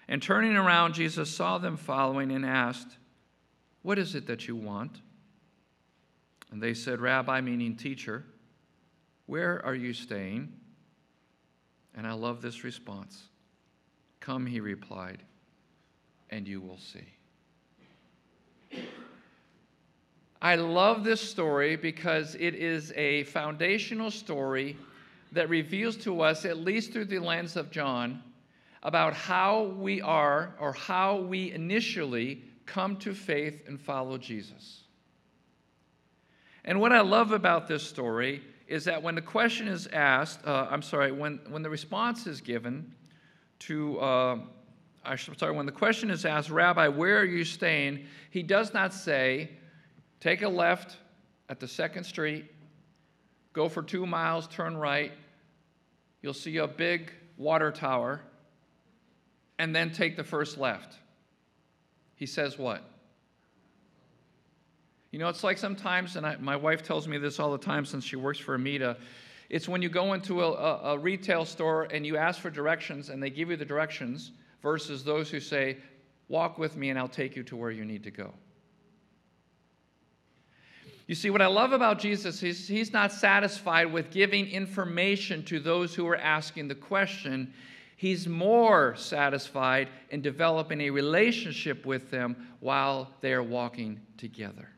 And 0.07 0.19
turning 0.19 0.55
around, 0.55 0.95
Jesus 0.95 1.29
saw 1.29 1.59
them 1.59 1.77
following 1.77 2.31
and 2.31 2.43
asked, 2.43 2.97
What 3.83 3.99
is 3.99 4.15
it 4.15 4.25
that 4.25 4.47
you 4.47 4.55
want? 4.55 4.99
And 6.49 6.59
they 6.59 6.73
said, 6.73 6.99
Rabbi, 6.99 7.39
meaning 7.41 7.75
teacher, 7.75 8.25
where 9.27 9.63
are 9.63 9.75
you 9.75 9.93
staying? 9.93 10.53
And 11.95 12.07
I 12.07 12.13
love 12.13 12.41
this 12.41 12.63
response 12.63 13.25
Come, 14.21 14.47
he 14.47 14.59
replied, 14.59 15.21
and 16.31 16.47
you 16.47 16.61
will 16.61 16.77
see. 16.77 17.05
I 20.41 20.55
love 20.55 21.03
this 21.03 21.21
story 21.21 21.75
because 21.75 22.35
it 22.35 22.55
is 22.55 22.91
a 22.95 23.25
foundational 23.25 24.09
story 24.09 24.75
that 25.33 25.49
reveals 25.49 25.95
to 25.97 26.21
us, 26.21 26.45
at 26.45 26.57
least 26.57 26.91
through 26.91 27.05
the 27.05 27.19
lens 27.19 27.55
of 27.55 27.69
John, 27.69 28.23
about 28.81 29.13
how 29.13 29.63
we 29.77 30.01
are 30.01 30.55
or 30.59 30.73
how 30.73 31.17
we 31.17 31.51
initially 31.51 32.43
come 32.65 32.97
to 32.97 33.13
faith 33.13 33.67
and 33.67 33.79
follow 33.79 34.17
Jesus. 34.17 34.81
And 36.65 36.79
what 36.79 36.91
I 36.91 37.01
love 37.01 37.31
about 37.31 37.67
this 37.67 37.83
story 37.83 38.41
is 38.67 38.85
that 38.85 39.03
when 39.03 39.15
the 39.15 39.21
question 39.21 39.67
is 39.67 39.87
asked, 39.87 40.39
uh, 40.45 40.67
I'm 40.69 40.81
sorry, 40.81 41.11
when, 41.11 41.39
when 41.49 41.61
the 41.61 41.69
response 41.69 42.25
is 42.25 42.41
given 42.41 42.93
to, 43.59 43.99
uh, 43.99 44.37
I'm 45.03 45.17
sorry, 45.17 45.55
when 45.55 45.65
the 45.65 45.71
question 45.71 46.11
is 46.11 46.25
asked, 46.25 46.49
Rabbi, 46.49 46.87
where 46.87 47.19
are 47.19 47.25
you 47.25 47.43
staying? 47.43 48.05
He 48.29 48.43
does 48.43 48.73
not 48.73 48.93
say, 48.93 49.49
take 50.19 50.43
a 50.43 50.49
left 50.49 50.97
at 51.49 51.59
the 51.59 51.67
second 51.67 52.03
street, 52.03 52.45
go 53.53 53.67
for 53.67 53.81
two 53.81 54.05
miles, 54.05 54.47
turn 54.47 54.77
right, 54.77 55.11
you'll 56.21 56.33
see 56.33 56.57
a 56.57 56.67
big 56.67 57.11
water 57.37 57.71
tower, 57.71 58.21
and 59.57 59.75
then 59.75 59.91
take 59.91 60.15
the 60.15 60.23
first 60.23 60.57
left. 60.57 60.95
He 62.15 62.27
says 62.27 62.59
what? 62.59 62.83
You 65.09 65.19
know, 65.19 65.27
it's 65.27 65.43
like 65.43 65.57
sometimes, 65.57 66.15
and 66.15 66.25
I, 66.25 66.37
my 66.37 66.55
wife 66.55 66.83
tells 66.83 67.07
me 67.07 67.17
this 67.17 67.39
all 67.39 67.51
the 67.51 67.57
time 67.57 67.85
since 67.85 68.05
she 68.05 68.15
works 68.15 68.39
for 68.39 68.55
Amita. 68.55 68.97
It's 69.49 69.67
when 69.67 69.81
you 69.81 69.89
go 69.89 70.13
into 70.13 70.41
a, 70.41 70.51
a, 70.51 70.93
a 70.93 70.97
retail 70.97 71.43
store 71.43 71.83
and 71.91 72.05
you 72.05 72.15
ask 72.15 72.39
for 72.39 72.49
directions 72.49 73.09
and 73.09 73.21
they 73.21 73.29
give 73.29 73.49
you 73.49 73.57
the 73.57 73.65
directions 73.65 74.31
versus 74.61 75.03
those 75.03 75.29
who 75.29 75.39
say, 75.39 75.77
Walk 76.27 76.57
with 76.57 76.77
me 76.77 76.89
and 76.89 76.97
I'll 76.97 77.09
take 77.09 77.35
you 77.35 77.43
to 77.43 77.57
where 77.57 77.71
you 77.71 77.83
need 77.83 78.03
to 78.03 78.11
go. 78.11 78.33
You 81.07 81.15
see, 81.15 81.29
what 81.29 81.41
I 81.41 81.47
love 81.47 81.73
about 81.73 81.99
Jesus 81.99 82.41
is 82.41 82.69
he's 82.69 82.93
not 82.93 83.11
satisfied 83.11 83.91
with 83.91 84.11
giving 84.11 84.47
information 84.47 85.43
to 85.43 85.59
those 85.59 85.93
who 85.93 86.07
are 86.07 86.15
asking 86.15 86.69
the 86.69 86.75
question. 86.75 87.53
He's 87.97 88.29
more 88.29 88.95
satisfied 88.95 89.89
in 90.09 90.21
developing 90.21 90.79
a 90.79 90.89
relationship 90.89 91.85
with 91.85 92.11
them 92.11 92.47
while 92.61 93.09
they 93.19 93.33
are 93.33 93.43
walking 93.43 93.99
together. 94.15 94.69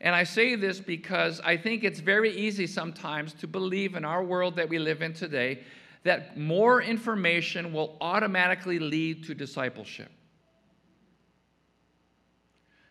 And 0.00 0.16
I 0.16 0.24
say 0.24 0.56
this 0.56 0.80
because 0.80 1.40
I 1.44 1.56
think 1.56 1.84
it's 1.84 2.00
very 2.00 2.30
easy 2.30 2.66
sometimes 2.66 3.34
to 3.34 3.46
believe 3.46 3.94
in 3.94 4.04
our 4.04 4.24
world 4.24 4.56
that 4.56 4.68
we 4.68 4.80
live 4.80 5.00
in 5.00 5.12
today 5.12 5.60
that 6.04 6.38
more 6.38 6.80
information 6.80 7.72
will 7.72 7.96
automatically 8.00 8.78
lead 8.78 9.24
to 9.24 9.34
discipleship. 9.34 10.10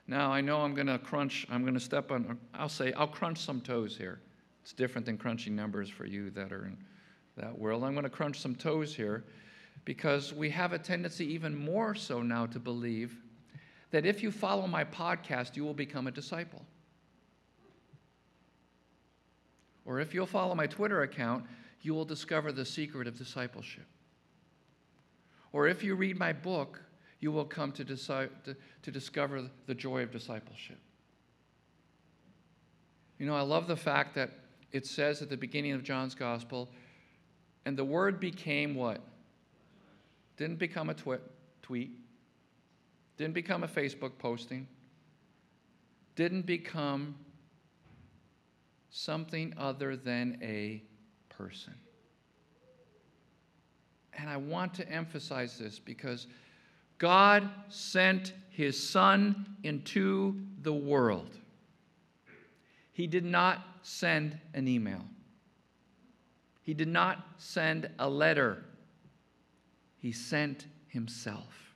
Now, 0.07 0.31
I 0.31 0.39
know 0.41 0.61
I'm 0.61 0.73
going 0.73 0.87
to 0.87 0.99
crunch, 0.99 1.45
I'm 1.49 1.63
going 1.63 1.73
to 1.73 1.79
step 1.79 2.11
on, 2.11 2.37
I'll 2.53 2.69
say, 2.69 2.93
I'll 2.93 3.07
crunch 3.07 3.39
some 3.39 3.59
toes 3.59 3.97
here. 3.97 4.21
It's 4.61 4.73
different 4.73 5.05
than 5.05 5.17
crunching 5.17 5.55
numbers 5.55 5.89
for 5.89 6.05
you 6.05 6.29
that 6.31 6.51
are 6.51 6.65
in 6.65 6.77
that 7.35 7.57
world. 7.57 7.83
I'm 7.83 7.93
going 7.93 8.03
to 8.03 8.09
crunch 8.09 8.39
some 8.39 8.55
toes 8.55 8.95
here 8.95 9.25
because 9.85 10.33
we 10.33 10.49
have 10.49 10.73
a 10.73 10.79
tendency, 10.79 11.25
even 11.33 11.55
more 11.55 11.93
so 11.95 12.21
now, 12.21 12.45
to 12.47 12.59
believe 12.59 13.17
that 13.91 14.05
if 14.05 14.21
you 14.21 14.31
follow 14.31 14.67
my 14.67 14.83
podcast, 14.83 15.55
you 15.55 15.63
will 15.63 15.73
become 15.73 16.07
a 16.07 16.11
disciple. 16.11 16.65
Or 19.85 19.99
if 20.01 20.13
you'll 20.13 20.25
follow 20.25 20.55
my 20.55 20.67
Twitter 20.67 21.03
account, 21.03 21.45
you 21.81 21.93
will 21.93 22.05
discover 22.05 22.51
the 22.51 22.65
secret 22.65 23.07
of 23.07 23.17
discipleship. 23.17 23.85
Or 25.53 25.67
if 25.67 25.83
you 25.83 25.95
read 25.95 26.17
my 26.17 26.33
book, 26.33 26.81
you 27.19 27.31
will 27.31 27.45
come 27.45 27.71
to, 27.73 27.85
deci- 27.85 28.29
to, 28.43 28.55
to 28.83 28.91
discover 28.91 29.49
the 29.65 29.73
joy 29.73 30.03
of 30.03 30.11
discipleship. 30.11 30.77
You 33.17 33.25
know, 33.25 33.35
I 33.35 33.41
love 33.41 33.67
the 33.67 33.75
fact 33.75 34.13
that 34.15 34.31
it 34.71 34.85
says 34.85 35.21
at 35.21 35.29
the 35.29 35.37
beginning 35.37 35.71
of 35.71 35.83
John's 35.83 36.13
gospel, 36.13 36.69
and 37.65 37.77
the 37.77 37.85
word 37.85 38.19
became 38.19 38.75
what? 38.75 39.01
Didn't 40.37 40.59
become 40.59 40.89
a 40.89 40.93
twi- 40.93 41.17
tweet, 41.63 41.91
didn't 43.17 43.33
become 43.33 43.63
a 43.63 43.67
Facebook 43.67 44.17
posting, 44.19 44.67
didn't 46.15 46.45
become 46.45 47.15
something 48.89 49.53
other 49.57 49.95
than 49.95 50.37
a 50.41 50.83
person. 51.37 51.73
And 54.13 54.29
I 54.29 54.37
want 54.37 54.73
to 54.75 54.89
emphasize 54.89 55.57
this 55.57 55.77
because 55.77 56.27
God 56.97 57.47
sent 57.69 58.33
his 58.49 58.81
Son 58.81 59.45
into 59.63 60.41
the 60.63 60.73
world. 60.73 61.37
He 62.91 63.05
did 63.05 63.25
not 63.25 63.61
send 63.83 64.39
an 64.55 64.67
email, 64.67 65.05
he 66.63 66.73
did 66.73 66.87
not 66.87 67.23
send 67.37 67.89
a 67.99 68.09
letter. 68.09 68.63
He 69.99 70.11
sent 70.11 70.67
himself. 70.87 71.73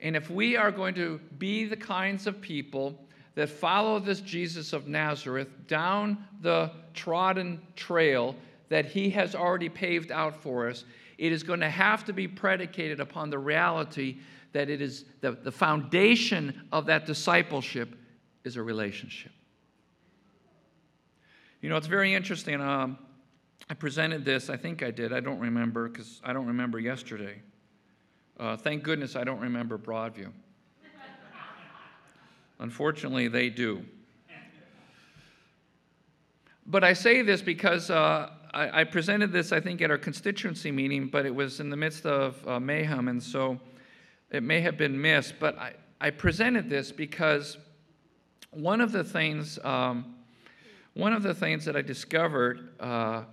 And 0.00 0.14
if 0.14 0.30
we 0.30 0.56
are 0.56 0.70
going 0.70 0.94
to 0.94 1.18
be 1.38 1.64
the 1.64 1.76
kinds 1.76 2.28
of 2.28 2.40
people 2.40 3.03
that 3.34 3.48
follow 3.48 3.98
this 3.98 4.20
Jesus 4.20 4.72
of 4.72 4.86
Nazareth 4.86 5.48
down 5.66 6.24
the 6.40 6.70
trodden 6.94 7.60
trail 7.76 8.36
that 8.68 8.86
he 8.86 9.10
has 9.10 9.34
already 9.34 9.68
paved 9.68 10.12
out 10.12 10.40
for 10.40 10.68
us, 10.68 10.84
it 11.18 11.32
is 11.32 11.42
going 11.42 11.60
to 11.60 11.70
have 11.70 12.04
to 12.04 12.12
be 12.12 12.26
predicated 12.28 13.00
upon 13.00 13.30
the 13.30 13.38
reality 13.38 14.18
that 14.52 14.70
it 14.70 14.80
is 14.80 15.04
the, 15.20 15.32
the 15.32 15.50
foundation 15.50 16.62
of 16.72 16.86
that 16.86 17.06
discipleship 17.06 17.96
is 18.44 18.56
a 18.56 18.62
relationship. 18.62 19.32
You 21.60 21.68
know, 21.70 21.76
it's 21.76 21.86
very 21.86 22.14
interesting. 22.14 22.60
Um, 22.60 22.98
I 23.68 23.74
presented 23.74 24.24
this, 24.24 24.50
I 24.50 24.56
think 24.56 24.82
I 24.82 24.90
did, 24.90 25.12
I 25.12 25.20
don't 25.20 25.40
remember 25.40 25.88
because 25.88 26.20
I 26.22 26.32
don't 26.32 26.46
remember 26.46 26.78
yesterday. 26.78 27.40
Uh, 28.38 28.56
thank 28.56 28.82
goodness 28.82 29.16
I 29.16 29.24
don't 29.24 29.40
remember 29.40 29.78
Broadview. 29.78 30.30
Unfortunately, 32.58 33.28
they 33.28 33.50
do. 33.50 33.84
But 36.66 36.82
I 36.82 36.94
say 36.94 37.22
this 37.22 37.42
because 37.42 37.90
uh, 37.90 38.30
I, 38.54 38.80
I, 38.80 38.84
presented 38.84 39.32
this, 39.32 39.52
I 39.52 39.60
think, 39.60 39.82
at 39.82 39.90
our 39.90 39.98
constituency 39.98 40.72
meeting, 40.72 41.08
but 41.08 41.26
it 41.26 41.34
was 41.34 41.60
in 41.60 41.68
the 41.68 41.76
midst 41.76 42.06
of 42.06 42.46
uh, 42.48 42.58
mayhem, 42.58 43.08
and 43.08 43.22
so 43.22 43.60
it 44.30 44.42
may 44.42 44.60
have 44.62 44.78
been 44.78 44.98
missed. 44.98 45.34
But 45.38 45.58
I, 45.58 45.74
I 46.00 46.10
presented 46.10 46.70
this 46.70 46.90
because 46.90 47.58
one 48.50 48.80
of 48.80 48.92
the 48.92 49.04
things, 49.04 49.58
um, 49.62 50.14
one 50.94 51.12
of 51.12 51.22
the 51.22 51.34
things 51.34 51.66
that 51.66 51.76
I 51.76 51.82
discovered 51.82 52.70
uh, 52.80 53.24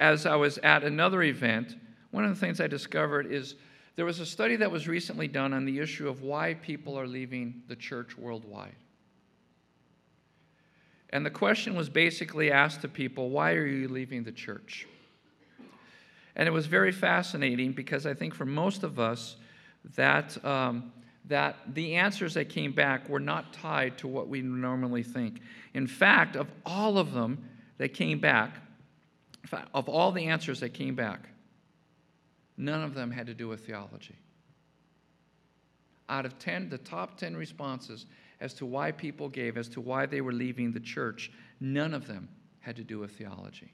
as 0.00 0.26
I 0.26 0.34
was 0.34 0.58
at 0.58 0.82
another 0.82 1.22
event, 1.22 1.76
one 2.10 2.24
of 2.24 2.30
the 2.30 2.40
things 2.40 2.60
I 2.60 2.66
discovered 2.66 3.30
is 3.30 3.54
there 3.96 4.04
was 4.04 4.20
a 4.20 4.26
study 4.26 4.56
that 4.56 4.70
was 4.70 4.88
recently 4.88 5.28
done 5.28 5.52
on 5.52 5.64
the 5.64 5.78
issue 5.78 6.08
of 6.08 6.22
why 6.22 6.54
people 6.54 6.98
are 6.98 7.06
leaving 7.06 7.62
the 7.68 7.76
church 7.76 8.18
worldwide. 8.18 8.74
And 11.10 11.24
the 11.24 11.30
question 11.30 11.76
was 11.76 11.88
basically 11.88 12.50
asked 12.50 12.80
to 12.80 12.88
people, 12.88 13.30
why 13.30 13.52
are 13.52 13.66
you 13.66 13.86
leaving 13.86 14.24
the 14.24 14.32
church? 14.32 14.88
And 16.34 16.48
it 16.48 16.50
was 16.50 16.66
very 16.66 16.90
fascinating 16.90 17.72
because 17.72 18.04
I 18.04 18.14
think 18.14 18.34
for 18.34 18.44
most 18.44 18.82
of 18.82 18.98
us, 18.98 19.36
that, 19.94 20.44
um, 20.44 20.92
that 21.26 21.56
the 21.74 21.94
answers 21.94 22.34
that 22.34 22.48
came 22.48 22.72
back 22.72 23.08
were 23.08 23.20
not 23.20 23.52
tied 23.52 23.96
to 23.98 24.08
what 24.08 24.28
we 24.28 24.42
normally 24.42 25.04
think. 25.04 25.40
In 25.74 25.86
fact, 25.86 26.34
of 26.34 26.48
all 26.66 26.98
of 26.98 27.12
them 27.12 27.44
that 27.78 27.94
came 27.94 28.18
back, 28.18 28.56
of 29.72 29.88
all 29.88 30.10
the 30.10 30.24
answers 30.24 30.58
that 30.60 30.70
came 30.70 30.96
back, 30.96 31.28
None 32.56 32.82
of 32.82 32.94
them 32.94 33.10
had 33.10 33.26
to 33.26 33.34
do 33.34 33.48
with 33.48 33.66
theology. 33.66 34.16
Out 36.08 36.26
of 36.26 36.38
10, 36.38 36.68
the 36.68 36.78
top 36.78 37.16
10 37.16 37.36
responses 37.36 38.06
as 38.40 38.54
to 38.54 38.66
why 38.66 38.92
people 38.92 39.28
gave, 39.28 39.56
as 39.56 39.68
to 39.70 39.80
why 39.80 40.06
they 40.06 40.20
were 40.20 40.32
leaving 40.32 40.72
the 40.72 40.80
church, 40.80 41.32
none 41.60 41.94
of 41.94 42.06
them 42.06 42.28
had 42.60 42.76
to 42.76 42.84
do 42.84 42.98
with 42.98 43.12
theology. 43.12 43.72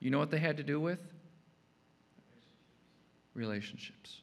You 0.00 0.10
know 0.10 0.18
what 0.18 0.30
they 0.30 0.38
had 0.38 0.56
to 0.56 0.62
do 0.62 0.80
with? 0.80 1.00
Relationships. 3.34 4.20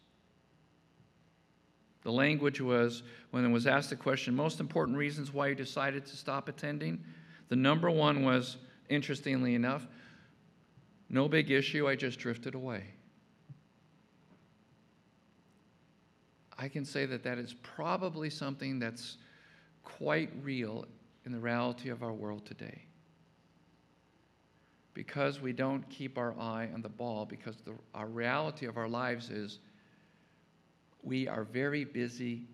The 2.04 2.12
language 2.12 2.62
was 2.62 3.04
when 3.32 3.46
it 3.46 3.50
was 3.50 3.68
asked 3.68 3.90
the 3.90 3.96
question, 3.96 4.36
most 4.36 4.60
important 4.60 4.98
reasons 4.98 5.34
why 5.34 5.50
you 5.50 5.56
decided 5.56 6.06
to 6.06 6.16
stop 6.18 6.48
attending, 6.48 7.04
the 7.50 7.56
number 7.56 7.90
one 7.90 8.24
was, 8.24 8.58
interestingly 8.90 9.56
enough, 9.56 9.88
no 11.10 11.28
big 11.30 11.52
issue, 11.52 11.88
I 11.88 11.96
just 11.96 12.20
drifted 12.20 12.56
away. 12.56 12.84
I 16.58 16.68
can 16.68 16.86
say 16.86 17.06
that 17.06 17.24
that 17.24 17.38
is 17.38 17.54
probably 17.62 18.30
something 18.30 18.80
that's 18.80 19.18
quite 19.84 20.32
real 20.42 20.86
in 21.26 21.32
the 21.32 21.40
reality 21.40 21.90
of 21.90 22.04
our 22.04 22.14
world 22.14 22.46
today. 22.46 22.88
because 24.98 25.40
we 25.40 25.54
don't 25.54 25.88
keep 25.92 26.18
our 26.18 26.34
eye 26.40 26.68
on 26.74 26.82
the 26.82 26.90
ball, 26.90 27.24
because 27.24 27.58
the, 27.58 27.72
our 27.94 28.08
reality 28.08 28.66
of 28.66 28.78
our 28.78 28.88
lives 28.90 29.30
is 29.30 29.60
we 31.04 31.28
are 31.28 31.44
very 31.44 31.86
busy 31.86 32.48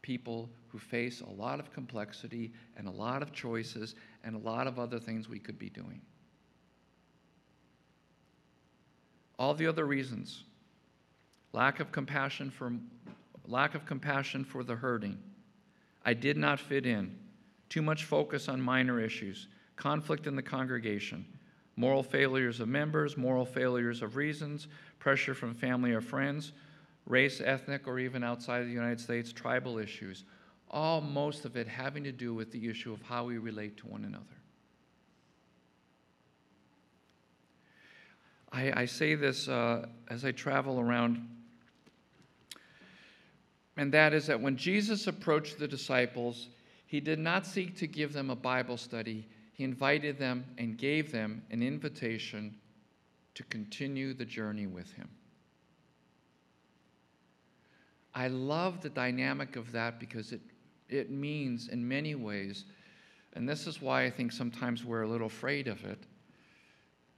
people 0.00 0.48
who 0.68 0.78
face 0.78 1.20
a 1.20 1.28
lot 1.28 1.60
of 1.60 1.70
complexity 1.74 2.54
and 2.78 2.88
a 2.88 2.90
lot 2.90 3.20
of 3.20 3.34
choices 3.34 3.96
and 4.24 4.34
a 4.34 4.38
lot 4.38 4.66
of 4.66 4.78
other 4.78 4.98
things 4.98 5.28
we 5.28 5.38
could 5.38 5.58
be 5.58 5.68
doing. 5.68 6.00
All 9.38 9.54
the 9.54 9.66
other 9.66 9.84
reasons 9.84 10.44
lack 11.52 11.80
of 11.80 11.90
compassion 11.90 12.50
for 12.50 12.72
lack 13.46 13.74
of 13.74 13.86
compassion 13.86 14.44
for 14.44 14.62
the 14.62 14.76
hurting. 14.76 15.18
I 16.04 16.12
did 16.14 16.36
not 16.36 16.60
fit 16.60 16.84
in. 16.86 17.16
Too 17.68 17.82
much 17.82 18.04
focus 18.04 18.48
on 18.48 18.60
minor 18.60 19.00
issues, 19.00 19.48
conflict 19.74 20.26
in 20.26 20.36
the 20.36 20.42
congregation, 20.42 21.24
moral 21.76 22.02
failures 22.02 22.60
of 22.60 22.68
members, 22.68 23.16
moral 23.16 23.44
failures 23.44 24.02
of 24.02 24.16
reasons, 24.16 24.68
pressure 24.98 25.34
from 25.34 25.54
family 25.54 25.92
or 25.92 26.00
friends, 26.00 26.52
race, 27.06 27.40
ethnic, 27.44 27.86
or 27.86 27.98
even 27.98 28.22
outside 28.22 28.60
of 28.60 28.66
the 28.66 28.72
United 28.72 29.00
States, 29.00 29.32
tribal 29.32 29.78
issues. 29.78 30.24
All 30.70 31.00
most 31.00 31.44
of 31.44 31.56
it 31.56 31.68
having 31.68 32.04
to 32.04 32.12
do 32.12 32.34
with 32.34 32.52
the 32.52 32.68
issue 32.68 32.92
of 32.92 33.02
how 33.02 33.24
we 33.24 33.38
relate 33.38 33.76
to 33.78 33.86
one 33.86 34.04
another. 34.04 34.24
I, 38.56 38.72
I 38.74 38.84
say 38.86 39.14
this 39.14 39.48
uh, 39.48 39.86
as 40.08 40.24
I 40.24 40.32
travel 40.32 40.80
around 40.80 41.28
and 43.76 43.92
that 43.92 44.14
is 44.14 44.26
that 44.28 44.40
when 44.40 44.56
Jesus 44.56 45.06
approached 45.06 45.58
the 45.58 45.68
disciples, 45.68 46.48
he 46.86 46.98
did 46.98 47.18
not 47.18 47.46
seek 47.46 47.76
to 47.76 47.86
give 47.86 48.14
them 48.14 48.30
a 48.30 48.36
Bible 48.36 48.78
study. 48.78 49.26
He 49.52 49.64
invited 49.64 50.18
them 50.18 50.46
and 50.56 50.78
gave 50.78 51.12
them 51.12 51.42
an 51.50 51.62
invitation 51.62 52.54
to 53.34 53.42
continue 53.44 54.14
the 54.14 54.24
journey 54.24 54.66
with 54.66 54.90
him. 54.92 55.10
I 58.14 58.28
love 58.28 58.80
the 58.80 58.88
dynamic 58.88 59.56
of 59.56 59.72
that 59.72 60.00
because 60.00 60.32
it, 60.32 60.40
it 60.88 61.10
means, 61.10 61.68
in 61.68 61.86
many 61.86 62.14
ways, 62.14 62.64
and 63.34 63.46
this 63.46 63.66
is 63.66 63.82
why 63.82 64.06
I 64.06 64.10
think 64.10 64.32
sometimes 64.32 64.86
we're 64.86 65.02
a 65.02 65.08
little 65.08 65.26
afraid 65.26 65.68
of 65.68 65.84
it, 65.84 65.98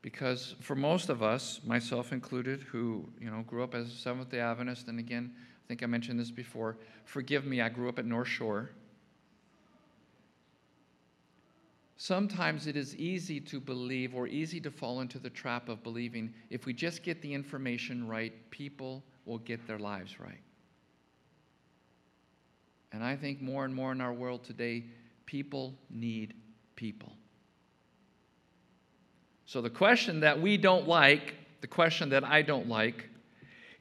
because 0.02 0.54
for 0.60 0.74
most 0.74 1.08
of 1.08 1.22
us, 1.22 1.60
myself 1.64 2.12
included, 2.12 2.62
who 2.62 3.08
you 3.20 3.30
know 3.30 3.42
grew 3.42 3.62
up 3.62 3.74
as 3.74 3.88
a 3.88 3.96
Seventh 3.96 4.30
Day 4.30 4.40
Adventist, 4.40 4.88
and 4.88 4.98
again 4.98 5.32
I 5.36 5.64
think 5.68 5.82
I 5.82 5.86
mentioned 5.86 6.18
this 6.18 6.30
before. 6.30 6.78
Forgive 7.04 7.44
me, 7.44 7.60
I 7.60 7.68
grew 7.68 7.88
up 7.88 7.98
at 7.98 8.06
North 8.06 8.28
Shore. 8.28 8.70
Sometimes 12.00 12.68
it 12.68 12.76
is 12.76 12.96
easy 12.96 13.40
to 13.40 13.58
believe 13.58 14.14
or 14.14 14.28
easy 14.28 14.60
to 14.60 14.70
fall 14.70 15.00
into 15.00 15.18
the 15.18 15.28
trap 15.28 15.68
of 15.68 15.82
believing 15.82 16.32
if 16.48 16.64
we 16.64 16.72
just 16.72 17.02
get 17.02 17.20
the 17.22 17.34
information 17.34 18.06
right, 18.06 18.32
people 18.50 19.02
will 19.26 19.38
get 19.38 19.66
their 19.66 19.80
lives 19.80 20.20
right. 20.20 20.40
And 22.92 23.02
I 23.02 23.16
think 23.16 23.42
more 23.42 23.64
and 23.64 23.74
more 23.74 23.92
in 23.92 24.00
our 24.00 24.12
world 24.12 24.44
today, 24.44 24.84
people 25.26 25.74
need 25.90 26.34
people. 26.76 27.17
So 29.48 29.62
the 29.62 29.70
question 29.70 30.20
that 30.20 30.38
we 30.38 30.58
don't 30.58 30.86
like, 30.86 31.34
the 31.62 31.66
question 31.66 32.10
that 32.10 32.22
I 32.22 32.42
don't 32.42 32.68
like, 32.68 33.08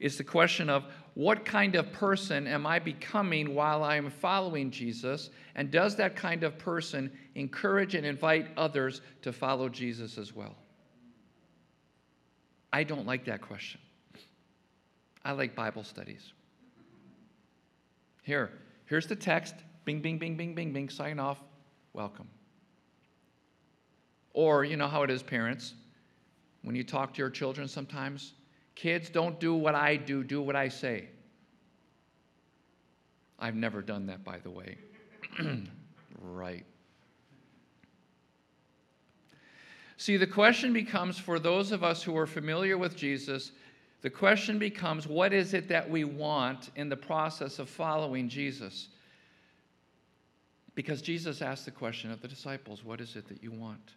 is 0.00 0.16
the 0.16 0.24
question 0.24 0.70
of 0.70 0.86
what 1.12 1.44
kind 1.44 1.74
of 1.74 1.92
person 1.92 2.46
am 2.46 2.66
I 2.66 2.78
becoming 2.78 3.54
while 3.54 3.84
I 3.84 3.96
am 3.96 4.08
following 4.08 4.70
Jesus? 4.70 5.28
And 5.56 5.70
does 5.70 5.94
that 5.96 6.16
kind 6.16 6.42
of 6.42 6.56
person 6.56 7.12
encourage 7.34 7.94
and 7.94 8.06
invite 8.06 8.48
others 8.56 9.02
to 9.20 9.30
follow 9.30 9.68
Jesus 9.68 10.16
as 10.16 10.34
well? 10.34 10.56
I 12.72 12.82
don't 12.82 13.06
like 13.06 13.26
that 13.26 13.42
question. 13.42 13.78
I 15.22 15.32
like 15.32 15.54
Bible 15.54 15.84
studies. 15.84 16.32
Here, 18.22 18.52
here's 18.86 19.06
the 19.06 19.16
text. 19.16 19.54
Bing, 19.84 20.00
bing, 20.00 20.16
bing, 20.16 20.34
bing, 20.34 20.54
bing, 20.54 20.72
bing. 20.72 20.88
Sign 20.88 21.18
off. 21.18 21.42
Welcome. 21.92 22.28
Or, 24.32 24.64
you 24.64 24.76
know 24.76 24.88
how 24.88 25.02
it 25.02 25.10
is, 25.10 25.22
parents. 25.22 25.74
When 26.62 26.74
you 26.74 26.84
talk 26.84 27.14
to 27.14 27.18
your 27.18 27.30
children 27.30 27.68
sometimes, 27.68 28.34
Kids, 28.78 29.10
don't 29.10 29.40
do 29.40 29.56
what 29.56 29.74
I 29.74 29.96
do, 29.96 30.22
do 30.22 30.40
what 30.40 30.54
I 30.54 30.68
say. 30.68 31.08
I've 33.36 33.56
never 33.56 33.82
done 33.82 34.06
that, 34.06 34.22
by 34.22 34.38
the 34.38 34.50
way. 34.50 34.78
right. 36.20 36.64
See, 39.96 40.16
the 40.16 40.28
question 40.28 40.72
becomes 40.72 41.18
for 41.18 41.40
those 41.40 41.72
of 41.72 41.82
us 41.82 42.04
who 42.04 42.16
are 42.16 42.26
familiar 42.26 42.78
with 42.78 42.94
Jesus, 42.94 43.50
the 44.02 44.10
question 44.10 44.60
becomes 44.60 45.08
what 45.08 45.32
is 45.32 45.54
it 45.54 45.66
that 45.66 45.90
we 45.90 46.04
want 46.04 46.70
in 46.76 46.88
the 46.88 46.96
process 46.96 47.58
of 47.58 47.68
following 47.68 48.28
Jesus? 48.28 48.90
Because 50.76 51.02
Jesus 51.02 51.42
asked 51.42 51.64
the 51.64 51.72
question 51.72 52.12
of 52.12 52.22
the 52.22 52.28
disciples, 52.28 52.84
What 52.84 53.00
is 53.00 53.16
it 53.16 53.26
that 53.26 53.42
you 53.42 53.50
want? 53.50 53.94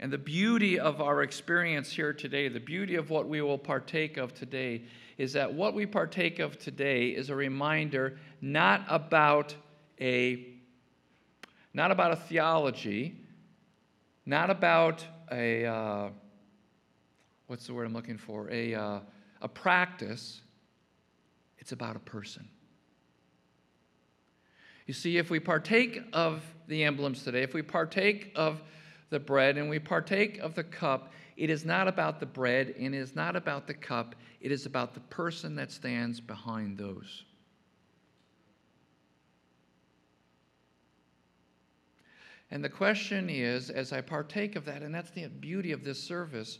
And 0.00 0.10
the 0.10 0.18
beauty 0.18 0.80
of 0.80 1.02
our 1.02 1.22
experience 1.22 1.92
here 1.92 2.14
today, 2.14 2.48
the 2.48 2.58
beauty 2.58 2.94
of 2.94 3.10
what 3.10 3.28
we 3.28 3.42
will 3.42 3.58
partake 3.58 4.16
of 4.16 4.32
today, 4.32 4.84
is 5.18 5.34
that 5.34 5.52
what 5.52 5.74
we 5.74 5.84
partake 5.84 6.38
of 6.38 6.58
today 6.58 7.10
is 7.10 7.28
a 7.28 7.34
reminder 7.34 8.18
not 8.40 8.82
about 8.88 9.54
a 10.00 10.46
not 11.74 11.90
about 11.90 12.12
a 12.12 12.16
theology, 12.16 13.14
not 14.24 14.48
about 14.48 15.04
a 15.30 15.66
uh, 15.66 16.08
what's 17.48 17.66
the 17.66 17.74
word 17.74 17.86
I'm 17.86 17.92
looking 17.92 18.16
for 18.16 18.50
a 18.50 18.74
uh, 18.74 19.00
a 19.42 19.48
practice. 19.48 20.40
It's 21.58 21.72
about 21.72 21.96
a 21.96 22.00
person. 22.00 22.48
You 24.86 24.94
see, 24.94 25.18
if 25.18 25.28
we 25.28 25.40
partake 25.40 26.00
of 26.14 26.42
the 26.68 26.84
emblems 26.84 27.22
today, 27.22 27.42
if 27.42 27.52
we 27.52 27.60
partake 27.60 28.32
of 28.34 28.62
the 29.10 29.20
bread 29.20 29.58
and 29.58 29.68
we 29.68 29.78
partake 29.78 30.38
of 30.38 30.54
the 30.54 30.64
cup, 30.64 31.12
it 31.36 31.50
is 31.50 31.64
not 31.64 31.88
about 31.88 32.20
the 32.20 32.26
bread 32.26 32.74
and 32.78 32.94
it 32.94 32.98
is 32.98 33.14
not 33.14 33.36
about 33.36 33.66
the 33.66 33.74
cup. 33.74 34.14
It 34.40 34.52
is 34.52 34.66
about 34.66 34.94
the 34.94 35.00
person 35.00 35.54
that 35.56 35.70
stands 35.70 36.20
behind 36.20 36.78
those. 36.78 37.24
And 42.52 42.64
the 42.64 42.68
question 42.68 43.30
is, 43.30 43.70
as 43.70 43.92
I 43.92 44.00
partake 44.00 44.56
of 44.56 44.64
that, 44.64 44.82
and 44.82 44.94
that's 44.94 45.10
the 45.10 45.28
beauty 45.28 45.70
of 45.72 45.84
this 45.84 46.02
service, 46.02 46.58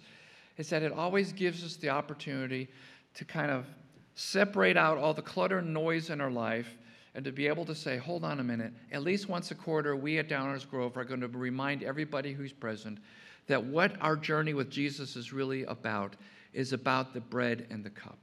is 0.56 0.68
that 0.70 0.82
it 0.82 0.92
always 0.92 1.32
gives 1.32 1.64
us 1.64 1.76
the 1.76 1.88
opportunity 1.88 2.68
to 3.14 3.24
kind 3.24 3.50
of 3.50 3.66
separate 4.14 4.76
out 4.76 4.98
all 4.98 5.14
the 5.14 5.22
clutter 5.22 5.58
and 5.58 5.74
noise 5.74 6.10
in 6.10 6.20
our 6.20 6.30
life 6.30 6.76
and 7.14 7.24
to 7.24 7.32
be 7.32 7.48
able 7.48 7.64
to 7.64 7.74
say, 7.74 7.96
hold 7.96 8.24
on 8.24 8.40
a 8.40 8.44
minute, 8.44 8.72
at 8.92 9.02
least 9.02 9.28
once 9.28 9.50
a 9.50 9.54
quarter, 9.54 9.96
we 9.96 10.18
at 10.18 10.28
Downers 10.28 10.68
Grove 10.68 10.96
are 10.96 11.04
going 11.04 11.20
to 11.20 11.28
remind 11.28 11.82
everybody 11.82 12.32
who's 12.32 12.52
present 12.52 12.98
that 13.46 13.62
what 13.64 13.96
our 14.00 14.14
journey 14.16 14.54
with 14.54 14.70
Jesus 14.70 15.16
is 15.16 15.32
really 15.32 15.64
about 15.64 16.14
is 16.52 16.72
about 16.72 17.12
the 17.12 17.20
bread 17.20 17.66
and 17.70 17.84
the 17.84 17.90
cup. 17.90 18.18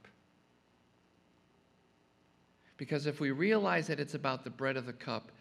Because 2.78 3.06
if 3.06 3.20
we 3.20 3.30
realize 3.30 3.88
that 3.88 4.00
it's 4.00 4.14
about 4.14 4.44
the 4.44 4.50
bread 4.50 4.76
of 4.76 4.86
the 4.86 4.92
cup, 4.92 5.32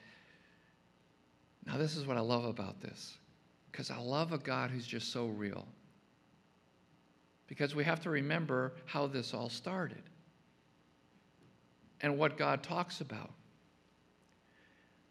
now 1.65 1.77
this 1.77 1.95
is 1.95 2.05
what 2.05 2.17
I 2.17 2.21
love 2.21 2.45
about 2.45 2.81
this. 2.81 3.17
Because 3.71 3.91
I 3.91 3.97
love 3.97 4.33
a 4.33 4.37
God 4.37 4.71
who's 4.71 4.87
just 4.87 5.11
so 5.11 5.27
real. 5.27 5.65
Because 7.47 7.75
we 7.75 7.83
have 7.83 8.01
to 8.01 8.09
remember 8.09 8.73
how 8.85 9.07
this 9.07 9.33
all 9.33 9.49
started 9.49 10.03
and 12.01 12.17
what 12.17 12.37
God 12.37 12.63
talks 12.63 13.01
about. 13.01 13.31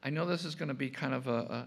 I 0.02 0.10
know 0.10 0.24
this 0.24 0.44
is 0.44 0.54
going 0.54 0.68
to 0.68 0.74
be 0.74 0.88
kind 0.88 1.14
of 1.14 1.26
a, 1.26 1.66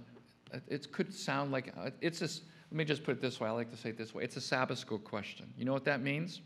a, 0.53 0.61
it 0.67 0.91
could 0.91 1.13
sound 1.13 1.51
like, 1.51 1.73
uh, 1.77 1.87
a, 1.87 1.91
it's 2.01 2.19
just, 2.19 2.43
let 2.71 2.77
me 2.77 2.85
just 2.85 3.03
put 3.03 3.17
it 3.17 3.21
this 3.21 3.39
way. 3.39 3.49
I 3.49 3.51
like 3.51 3.69
to 3.71 3.77
say 3.77 3.89
it 3.89 3.97
this 3.97 4.13
way. 4.13 4.23
It's 4.23 4.37
a 4.37 4.41
Sabbath 4.41 4.77
school 4.77 4.99
question. 4.99 5.51
You 5.57 5.65
know 5.65 5.73
what 5.73 5.85
that 5.85 6.01
means? 6.01 6.41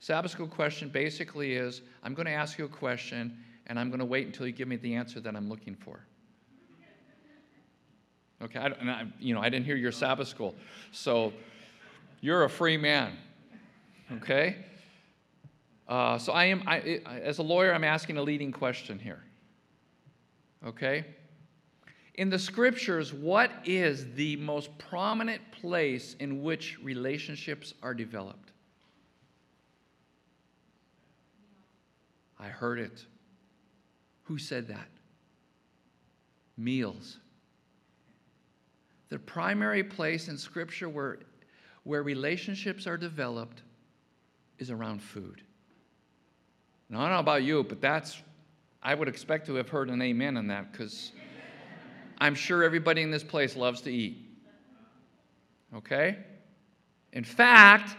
Sabbath 0.00 0.30
school 0.30 0.46
question 0.46 0.88
basically 0.88 1.54
is 1.54 1.82
I'm 2.02 2.14
going 2.14 2.26
to 2.26 2.32
ask 2.32 2.58
you 2.58 2.64
a 2.64 2.68
question 2.68 3.36
and 3.66 3.78
I'm 3.78 3.90
going 3.90 3.98
to 3.98 4.06
wait 4.06 4.26
until 4.26 4.46
you 4.46 4.52
give 4.52 4.68
me 4.68 4.76
the 4.76 4.94
answer 4.94 5.20
that 5.20 5.36
I'm 5.36 5.48
looking 5.48 5.74
for. 5.74 6.00
Okay, 8.40 8.60
I, 8.60 8.68
I, 8.68 9.06
you 9.18 9.34
know, 9.34 9.40
I 9.40 9.48
didn't 9.48 9.66
hear 9.66 9.76
your 9.76 9.90
Sabbath 9.90 10.28
school. 10.28 10.54
So 10.92 11.32
you're 12.20 12.44
a 12.44 12.50
free 12.50 12.76
man. 12.76 13.18
Okay? 14.12 14.56
Uh, 15.88 16.18
so 16.18 16.32
I 16.32 16.44
am, 16.44 16.62
I, 16.66 17.00
as 17.06 17.38
a 17.38 17.42
lawyer, 17.42 17.72
I'm 17.72 17.84
asking 17.84 18.18
a 18.18 18.22
leading 18.22 18.52
question 18.52 18.98
here. 18.98 19.22
Okay? 20.66 21.04
In 22.14 22.28
the 22.30 22.38
scriptures, 22.38 23.14
what 23.14 23.50
is 23.64 24.12
the 24.14 24.36
most 24.36 24.76
prominent 24.78 25.40
place 25.52 26.14
in 26.20 26.42
which 26.42 26.78
relationships 26.82 27.74
are 27.82 27.94
developed? 27.94 28.52
I 32.38 32.48
heard 32.48 32.78
it. 32.78 33.04
Who 34.24 34.36
said 34.38 34.68
that? 34.68 34.88
Meals. 36.56 37.18
the 39.08 39.18
primary 39.18 39.82
place 39.82 40.28
in 40.28 40.36
Scripture 40.36 40.88
where, 40.88 41.18
where 41.84 42.02
relationships 42.02 42.86
are 42.86 42.96
developed 42.96 43.62
is 44.58 44.70
around 44.70 45.02
food. 45.02 45.42
I 46.90 46.94
don't 46.94 47.10
know 47.10 47.18
about 47.18 47.42
you, 47.42 47.64
but 47.64 47.80
that's, 47.80 48.20
I 48.82 48.94
would 48.94 49.08
expect 49.08 49.46
to 49.46 49.54
have 49.56 49.68
heard 49.68 49.90
an 49.90 50.00
amen 50.00 50.36
on 50.36 50.46
that 50.46 50.72
because 50.72 51.12
I'm 52.18 52.34
sure 52.34 52.64
everybody 52.64 53.02
in 53.02 53.10
this 53.10 53.24
place 53.24 53.56
loves 53.56 53.82
to 53.82 53.92
eat. 53.92 54.24
Okay? 55.76 56.16
In 57.12 57.24
fact, 57.24 57.96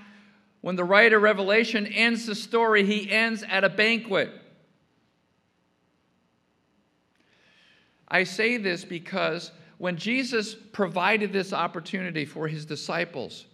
when 0.62 0.76
the 0.76 0.84
writer 0.84 1.20
Revelation 1.20 1.86
ends 1.86 2.26
the 2.26 2.36
story, 2.36 2.84
he 2.84 3.10
ends 3.10 3.44
at 3.48 3.64
a 3.64 3.70
banquet. 3.70 4.32
I 8.08 8.24
say 8.24 8.58
this 8.58 8.84
because 8.84 9.52
when 9.78 9.98
Jesus 9.98 10.56
provided 10.56 11.32
this 11.32 11.54
opportunity 11.54 12.26
for 12.26 12.48
his 12.48 12.66
disciples, 12.66 13.46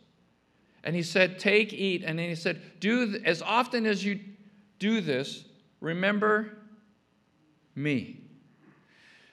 and 0.84 0.95
he 0.95 1.04
said, 1.04 1.39
Take, 1.39 1.74
eat, 1.74 2.04
and 2.06 2.17
then 2.17 2.30
he 2.30 2.36
said, 2.36 2.62
Do 2.80 3.19
as 3.26 3.41
often 3.41 3.86
as 3.86 4.04
you 4.06 4.19
do 4.80 5.02
this, 5.02 5.46
remember 5.80 6.58
me. 7.76 8.22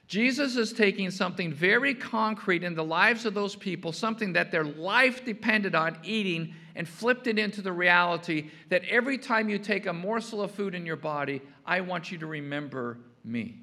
Jesus 0.07 0.57
is 0.57 0.75
taking 0.75 1.11
something 1.11 1.53
very 1.53 1.95
concrete 1.95 2.65
in 2.65 2.75
the 2.75 2.85
lives 2.85 3.25
of 3.25 3.33
those 3.33 3.57
people, 3.57 3.93
something 3.93 4.35
that 4.35 4.51
their 4.51 4.65
life 4.65 5.25
depended 5.25 5.75
on 5.75 5.97
eating, 6.05 6.55
and 6.75 6.89
flipped 6.89 7.27
it 7.27 7.39
into 7.39 7.63
the 7.63 7.73
reality 7.73 8.51
that 8.69 8.85
every 8.85 9.17
time 9.19 9.49
you 9.49 9.59
take 9.59 9.87
a 9.87 9.93
morsel 9.93 10.43
of 10.43 10.51
food 10.51 10.75
in 10.75 10.85
your 10.85 10.97
body, 10.97 11.41
I 11.65 11.81
want 11.81 12.13
you 12.13 12.19
to 12.19 12.27
remember 12.27 12.99
me. 13.25 13.57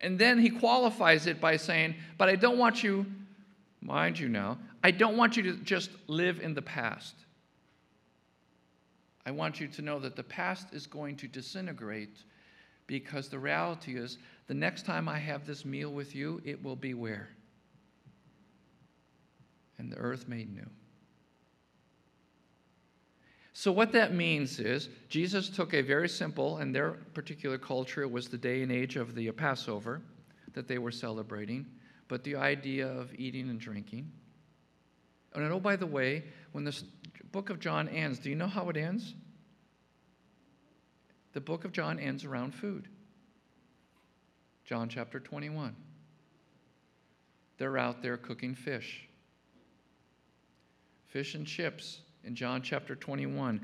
And 0.00 0.18
then 0.18 0.38
he 0.38 0.50
qualifies 0.50 1.26
it 1.26 1.40
by 1.40 1.56
saying, 1.56 1.96
But 2.18 2.28
I 2.28 2.36
don't 2.36 2.58
want 2.58 2.82
you, 2.82 3.06
mind 3.80 4.18
you 4.18 4.28
now, 4.28 4.58
I 4.82 4.92
don't 4.92 5.16
want 5.16 5.36
you 5.36 5.42
to 5.44 5.56
just 5.56 5.90
live 6.06 6.40
in 6.40 6.54
the 6.54 6.62
past. 6.62 7.14
I 9.26 9.32
want 9.32 9.58
you 9.60 9.66
to 9.66 9.82
know 9.82 9.98
that 9.98 10.14
the 10.14 10.22
past 10.22 10.68
is 10.72 10.86
going 10.86 11.16
to 11.16 11.26
disintegrate 11.26 12.22
because 12.86 13.28
the 13.28 13.40
reality 13.40 13.96
is 13.96 14.18
the 14.46 14.54
next 14.54 14.86
time 14.86 15.08
I 15.08 15.18
have 15.18 15.44
this 15.44 15.64
meal 15.64 15.90
with 15.90 16.14
you, 16.14 16.40
it 16.44 16.62
will 16.62 16.76
be 16.76 16.94
where? 16.94 17.28
And 19.78 19.90
the 19.90 19.96
earth 19.96 20.28
made 20.28 20.54
new. 20.54 20.68
So, 23.52 23.72
what 23.72 23.90
that 23.92 24.14
means 24.14 24.60
is 24.60 24.90
Jesus 25.08 25.48
took 25.48 25.74
a 25.74 25.80
very 25.80 26.08
simple, 26.08 26.58
and 26.58 26.74
their 26.74 26.92
particular 27.14 27.58
culture 27.58 28.02
it 28.02 28.10
was 28.10 28.28
the 28.28 28.38
day 28.38 28.62
and 28.62 28.70
age 28.70 28.96
of 28.96 29.14
the 29.14 29.30
Passover 29.32 30.02
that 30.52 30.68
they 30.68 30.78
were 30.78 30.92
celebrating, 30.92 31.66
but 32.06 32.22
the 32.22 32.36
idea 32.36 32.86
of 32.86 33.10
eating 33.16 33.50
and 33.50 33.58
drinking. 33.58 34.10
And 35.34 35.52
oh, 35.52 35.60
by 35.60 35.76
the 35.76 35.86
way, 35.86 36.24
when 36.52 36.64
the 36.64 36.82
book 37.36 37.50
of 37.50 37.60
John 37.60 37.86
ends, 37.90 38.18
do 38.18 38.30
you 38.30 38.34
know 38.34 38.46
how 38.46 38.70
it 38.70 38.78
ends? 38.78 39.14
The 41.34 41.40
book 41.42 41.66
of 41.66 41.72
John 41.72 41.98
ends 41.98 42.24
around 42.24 42.54
food. 42.54 42.88
John 44.64 44.88
chapter 44.88 45.20
21. 45.20 45.76
They're 47.58 47.76
out 47.76 48.00
there 48.00 48.16
cooking 48.16 48.54
fish. 48.54 49.06
Fish 51.08 51.34
and 51.34 51.46
chips 51.46 52.00
in 52.24 52.34
John 52.34 52.62
chapter 52.62 52.96
21. 52.96 53.60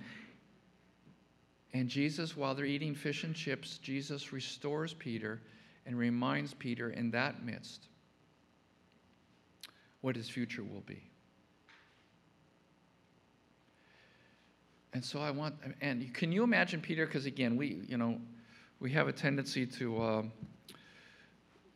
And 1.73 1.89
Jesus, 1.89 2.37
while 2.37 2.55
they're 2.55 2.67
eating 2.67 2.95
fish 2.95 3.25
and 3.25 3.35
chips, 3.35 3.79
Jesus 3.79 4.35
restores 4.35 4.93
Peter 4.93 5.41
and 5.87 5.97
reminds 5.97 6.53
Peter 6.53 6.91
in 6.91 7.11
that 7.13 7.43
midst 7.43 7.89
what 10.03 10.15
his 10.15 10.29
future 10.29 10.63
will 10.63 10.83
be. 10.83 11.12
And 14.93 15.05
so 15.05 15.21
I 15.21 15.31
want, 15.31 15.55
and 15.81 16.13
can 16.13 16.33
you 16.33 16.43
imagine 16.43 16.81
Peter? 16.81 17.07
Because 17.07 17.25
again, 17.25 17.57
we, 17.57 17.83
you 17.89 17.97
know, 17.97 18.21
we 18.79 18.91
have 18.93 19.09
a 19.09 19.13
tendency 19.13 19.65
to, 19.67 20.03
uh, 20.03 20.23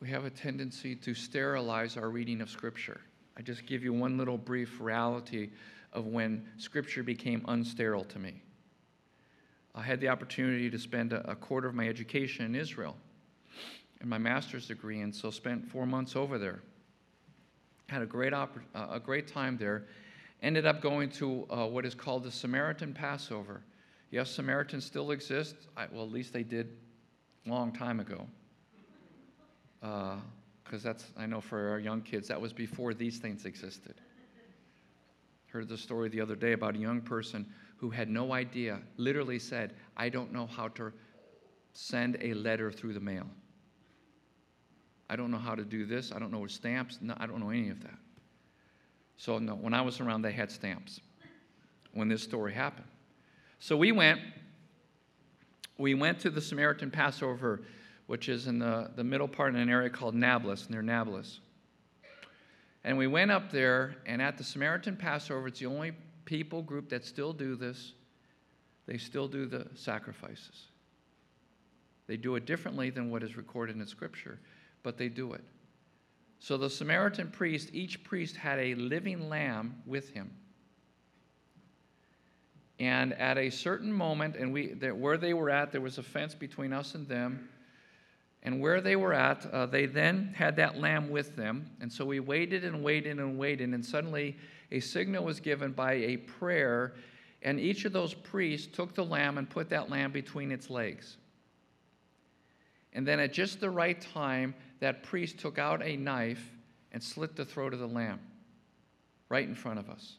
we 0.00 0.09
have 0.09 0.24
a 0.24 0.31
tendency 0.31 0.94
to 0.96 1.14
sterilize 1.14 1.96
our 1.96 2.11
reading 2.11 2.40
of 2.40 2.50
Scripture. 2.50 3.00
I 3.38 3.42
just 3.42 3.64
give 3.66 3.83
you 3.83 3.92
one 3.92 4.18
little 4.18 4.37
brief 4.37 4.81
reality 4.81 5.50
of 5.92 6.07
when 6.07 6.46
Scripture 6.59 7.02
became 7.02 7.40
unsterile 7.42 8.07
to 8.09 8.18
me. 8.18 8.42
I 9.74 9.83
had 9.83 10.00
the 10.00 10.09
opportunity 10.09 10.70
to 10.70 10.79
spend 10.79 11.12
a, 11.12 11.35
quarter 11.35 11.68
of 11.68 11.74
my 11.74 11.87
education 11.87 12.46
in 12.46 12.55
Israel 12.55 12.96
and 14.00 14.09
my 14.09 14.18
master's 14.18 14.66
degree, 14.66 15.00
and 15.00 15.14
so 15.14 15.31
spent 15.31 15.66
four 15.66 15.87
months 15.87 16.16
over 16.16 16.38
there. 16.38 16.61
Had 17.88 18.02
a 18.02 18.07
great, 18.07 18.33
oppor- 18.33 18.64
uh, 18.74 18.87
a 18.90 19.00
great 19.00 19.29
time 19.29 19.57
there. 19.59 19.85
Ended 20.42 20.66
up 20.66 20.81
going 20.81 21.11
to 21.11 21.46
uh, 21.51 21.66
what 21.66 21.87
is 21.87 21.94
called 21.94 22.25
the 22.25 22.31
Samaritan 22.31 22.92
Passover. 22.92 23.62
Yes, 24.11 24.31
Samaritans 24.31 24.85
still 24.85 25.11
exist. 25.11 25.57
I, 25.77 25.87
well, 25.90 26.05
at 26.05 26.12
least 26.12 26.33
they 26.33 26.42
did 26.42 26.77
a 27.46 27.51
long 27.51 27.72
time 27.72 28.01
ago. 28.01 28.27
Because 29.81 30.85
uh, 30.85 30.88
that's, 30.88 31.07
I 31.16 31.27
know 31.27 31.40
for 31.40 31.70
our 31.70 31.79
young 31.79 32.03
kids, 32.03 32.29
that 32.29 32.40
was 32.40 32.53
before 32.53 32.94
these 32.94 33.18
things 33.18 33.44
existed. 33.44 33.94
Heard 35.46 35.68
the 35.68 35.79
story 35.79 36.09
the 36.09 36.20
other 36.20 36.37
day 36.37 36.53
about 36.53 36.77
a 36.77 36.79
young 36.79 37.01
person 37.01 37.46
who 37.77 37.90
had 37.90 38.09
no 38.09 38.33
idea, 38.33 38.81
literally 38.96 39.38
said, 39.38 39.75
I 39.96 40.09
don't 40.09 40.33
know 40.33 40.46
how 40.46 40.68
to 40.68 40.92
send 41.72 42.18
a 42.20 42.35
letter 42.35 42.70
through 42.70 42.94
the 42.94 43.01
mail. 43.01 43.27
I 45.09 45.16
don't 45.16 45.31
know 45.31 45.38
how 45.38 45.55
to 45.55 45.64
do 45.64 45.87
this. 45.87 46.12
I 46.12 46.18
don't 46.18 46.33
know 46.33 46.40
what 46.40 46.51
stamps. 46.51 46.99
No, 47.01 47.14
I 47.18 47.27
don't 47.27 47.40
know 47.40 47.51
any 47.51 47.68
of 47.68 47.83
that. 47.83 47.99
So, 49.16 49.38
no, 49.38 49.55
when 49.55 49.74
I 49.74 49.81
was 49.81 50.00
around, 50.00 50.22
they 50.22 50.33
had 50.33 50.50
stamps 50.50 51.00
when 51.92 52.09
this 52.09 52.22
story 52.22 52.52
happened. 52.52 52.87
So 53.59 53.76
we 53.76 53.90
went, 53.90 54.20
we 55.79 55.94
went 55.94 56.20
to 56.20 56.31
the 56.31 56.40
Samaritan 56.40 56.90
Passover, 56.90 57.62
which 58.07 58.29
is 58.29 58.46
in 58.46 58.59
the, 58.59 58.90
the 58.94 59.05
middle 59.05 59.29
part 59.29 59.55
in 59.55 59.61
an 59.61 59.70
area 59.70 59.88
called 59.88 60.14
Nablus, 60.14 60.68
near 60.68 60.83
Nablus. 60.83 61.40
And 62.85 62.96
we 62.96 63.07
went 63.07 63.31
up 63.31 63.50
there, 63.50 63.96
and 64.07 64.22
at 64.22 64.38
the 64.38 64.44
Samaritan 64.44 64.96
Passover, 64.96 65.48
it's 65.48 65.59
the 65.59 65.66
only 65.66 65.92
people 66.24 66.62
group 66.62 66.88
that 66.90 67.05
still 67.05 67.33
do 67.33 67.57
this. 67.57 67.94
They 68.87 68.98
still 68.98 69.26
do 69.26 69.46
the 69.46 69.66
sacrifices. 69.74 70.66
They 72.07 72.16
do 72.16 72.37
it 72.37 72.46
differently 72.46 72.90
than 72.90 73.11
what 73.11 73.22
is 73.22 73.37
recorded 73.37 73.76
in 73.76 73.87
Scripture, 73.87 74.38
but 74.83 74.98
they 74.98 75.09
do 75.09 75.33
it. 75.33 75.42
So 76.38 76.57
the 76.57 76.70
Samaritan 76.70 77.31
priest, 77.31 77.70
each 77.72 78.05
priest 78.05 78.37
had 78.37 78.59
a 78.59 78.75
living 78.75 79.29
lamb 79.29 79.83
with 79.87 80.11
him. 80.11 80.31
And 82.79 83.14
at 83.14 83.38
a 83.38 83.51
certain 83.51 83.92
moment, 83.92 84.37
and 84.37 84.53
we, 84.53 84.68
where 84.68 85.16
they 85.16 85.33
were 85.33 85.49
at, 85.49 85.72
there 85.72 85.81
was 85.81 85.99
a 85.99 86.03
fence 86.03 86.35
between 86.35 86.72
us 86.72 86.94
and 86.94 87.09
them. 87.09 87.49
And 88.42 88.61
where 88.61 88.81
they 88.81 88.96
were 88.96 89.14
at, 89.14 89.46
uh, 89.46 89.66
they 89.66 89.87
then 89.87 90.33
had 90.37 90.57
that 90.57 90.79
lamb 90.79 91.09
with 91.11 91.35
them. 91.37 91.70
And 91.81 91.90
so 91.90 92.05
we 92.05 92.20
waited 92.20 92.64
and 92.64 92.85
waited 92.85 93.18
and 93.18 93.38
waited. 93.38 93.70
And 93.70 93.85
suddenly 93.85 94.37
a 94.70 94.81
signal 94.81 95.25
was 95.25 95.40
given 95.40 95.72
by 95.72 95.94
a 95.94 96.18
prayer. 96.18 96.94
And 97.42 97.59
each 97.59 97.87
of 97.87 97.92
those 97.92 98.12
priests 98.12 98.68
took 98.70 98.94
the 98.94 99.05
lamb 99.05 99.38
and 99.38 99.49
put 99.49 99.70
that 99.70 99.90
lamb 99.90 100.12
between 100.12 100.53
its 100.53 100.68
legs. 100.68 101.16
And 102.96 103.06
then 103.06 103.20
at 103.20 103.30
just 103.30 103.61
the 103.61 103.68
right 103.68 104.00
time, 104.00 104.54
that 104.80 105.02
priest 105.02 105.38
took 105.38 105.59
out 105.59 105.82
a 105.82 105.96
knife 105.96 106.42
and 106.92 107.02
slit 107.02 107.37
the 107.37 107.44
throat 107.44 107.74
of 107.74 107.78
the 107.78 107.87
lamb 107.87 108.18
right 109.28 109.46
in 109.46 109.54
front 109.54 109.78
of 109.78 109.90
us. 109.90 110.14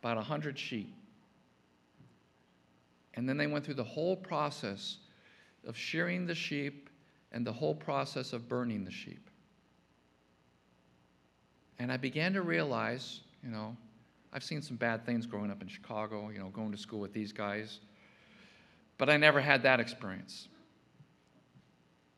About 0.00 0.18
a 0.18 0.22
hundred 0.22 0.56
sheep. 0.56 0.94
And 3.14 3.28
then 3.28 3.36
they 3.36 3.48
went 3.48 3.64
through 3.64 3.74
the 3.74 3.84
whole 3.84 4.14
process 4.14 4.98
of 5.66 5.76
shearing 5.76 6.26
the 6.26 6.34
sheep 6.34 6.88
and 7.32 7.44
the 7.44 7.52
whole 7.52 7.74
process 7.74 8.32
of 8.32 8.48
burning 8.48 8.84
the 8.84 8.92
sheep. 8.92 9.28
And 11.80 11.90
I 11.90 11.96
began 11.96 12.32
to 12.34 12.42
realize, 12.42 13.20
you 13.42 13.50
know, 13.50 13.76
I've 14.32 14.44
seen 14.44 14.62
some 14.62 14.76
bad 14.76 15.04
things 15.04 15.26
growing 15.26 15.50
up 15.50 15.60
in 15.60 15.66
Chicago, 15.66 16.30
you 16.30 16.38
know, 16.38 16.50
going 16.50 16.70
to 16.70 16.78
school 16.78 17.00
with 17.00 17.12
these 17.12 17.32
guys, 17.32 17.80
but 18.96 19.10
I 19.10 19.16
never 19.16 19.40
had 19.40 19.64
that 19.64 19.80
experience. 19.80 20.46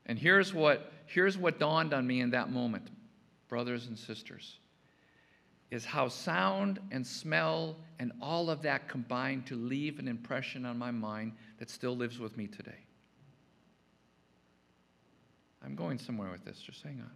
And 0.06 0.18
here's 0.18 0.52
what, 0.52 0.92
here's 1.06 1.38
what 1.38 1.58
dawned 1.58 1.94
on 1.94 2.06
me 2.06 2.20
in 2.20 2.30
that 2.30 2.50
moment, 2.50 2.88
brothers 3.48 3.86
and 3.86 3.98
sisters, 3.98 4.58
is 5.70 5.84
how 5.84 6.08
sound 6.08 6.80
and 6.90 7.06
smell 7.06 7.76
and 7.98 8.12
all 8.20 8.50
of 8.50 8.62
that 8.62 8.88
combined 8.88 9.46
to 9.46 9.56
leave 9.56 9.98
an 9.98 10.08
impression 10.08 10.66
on 10.66 10.76
my 10.78 10.90
mind 10.90 11.32
that 11.58 11.70
still 11.70 11.96
lives 11.96 12.18
with 12.18 12.36
me 12.36 12.46
today. 12.46 12.84
I'm 15.64 15.76
going 15.76 15.98
somewhere 15.98 16.30
with 16.30 16.44
this, 16.44 16.60
just 16.60 16.82
hang 16.82 17.00
on. 17.00 17.10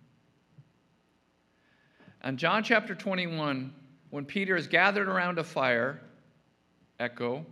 On 2.23 2.37
John 2.37 2.63
chapter 2.63 2.95
21, 2.95 3.73
when 4.11 4.25
Peter 4.25 4.57
is 4.57 4.67
gathered 4.67 5.09
around 5.09 5.39
a 5.39 5.45
fire, 5.45 6.01
echo 6.99 7.45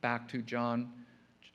back 0.00 0.28
to 0.28 0.42
John, 0.42 0.92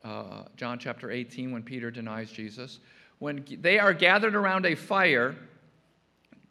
uh, 0.03 0.43
John 0.55 0.79
chapter 0.79 1.11
18 1.11 1.51
when 1.51 1.63
Peter 1.63 1.91
denies 1.91 2.31
Jesus. 2.31 2.79
When 3.25 3.43
they 3.59 3.79
are 3.79 3.91
gathered 3.91 4.35
around 4.35 4.67
a 4.67 4.75
fire, 4.75 5.35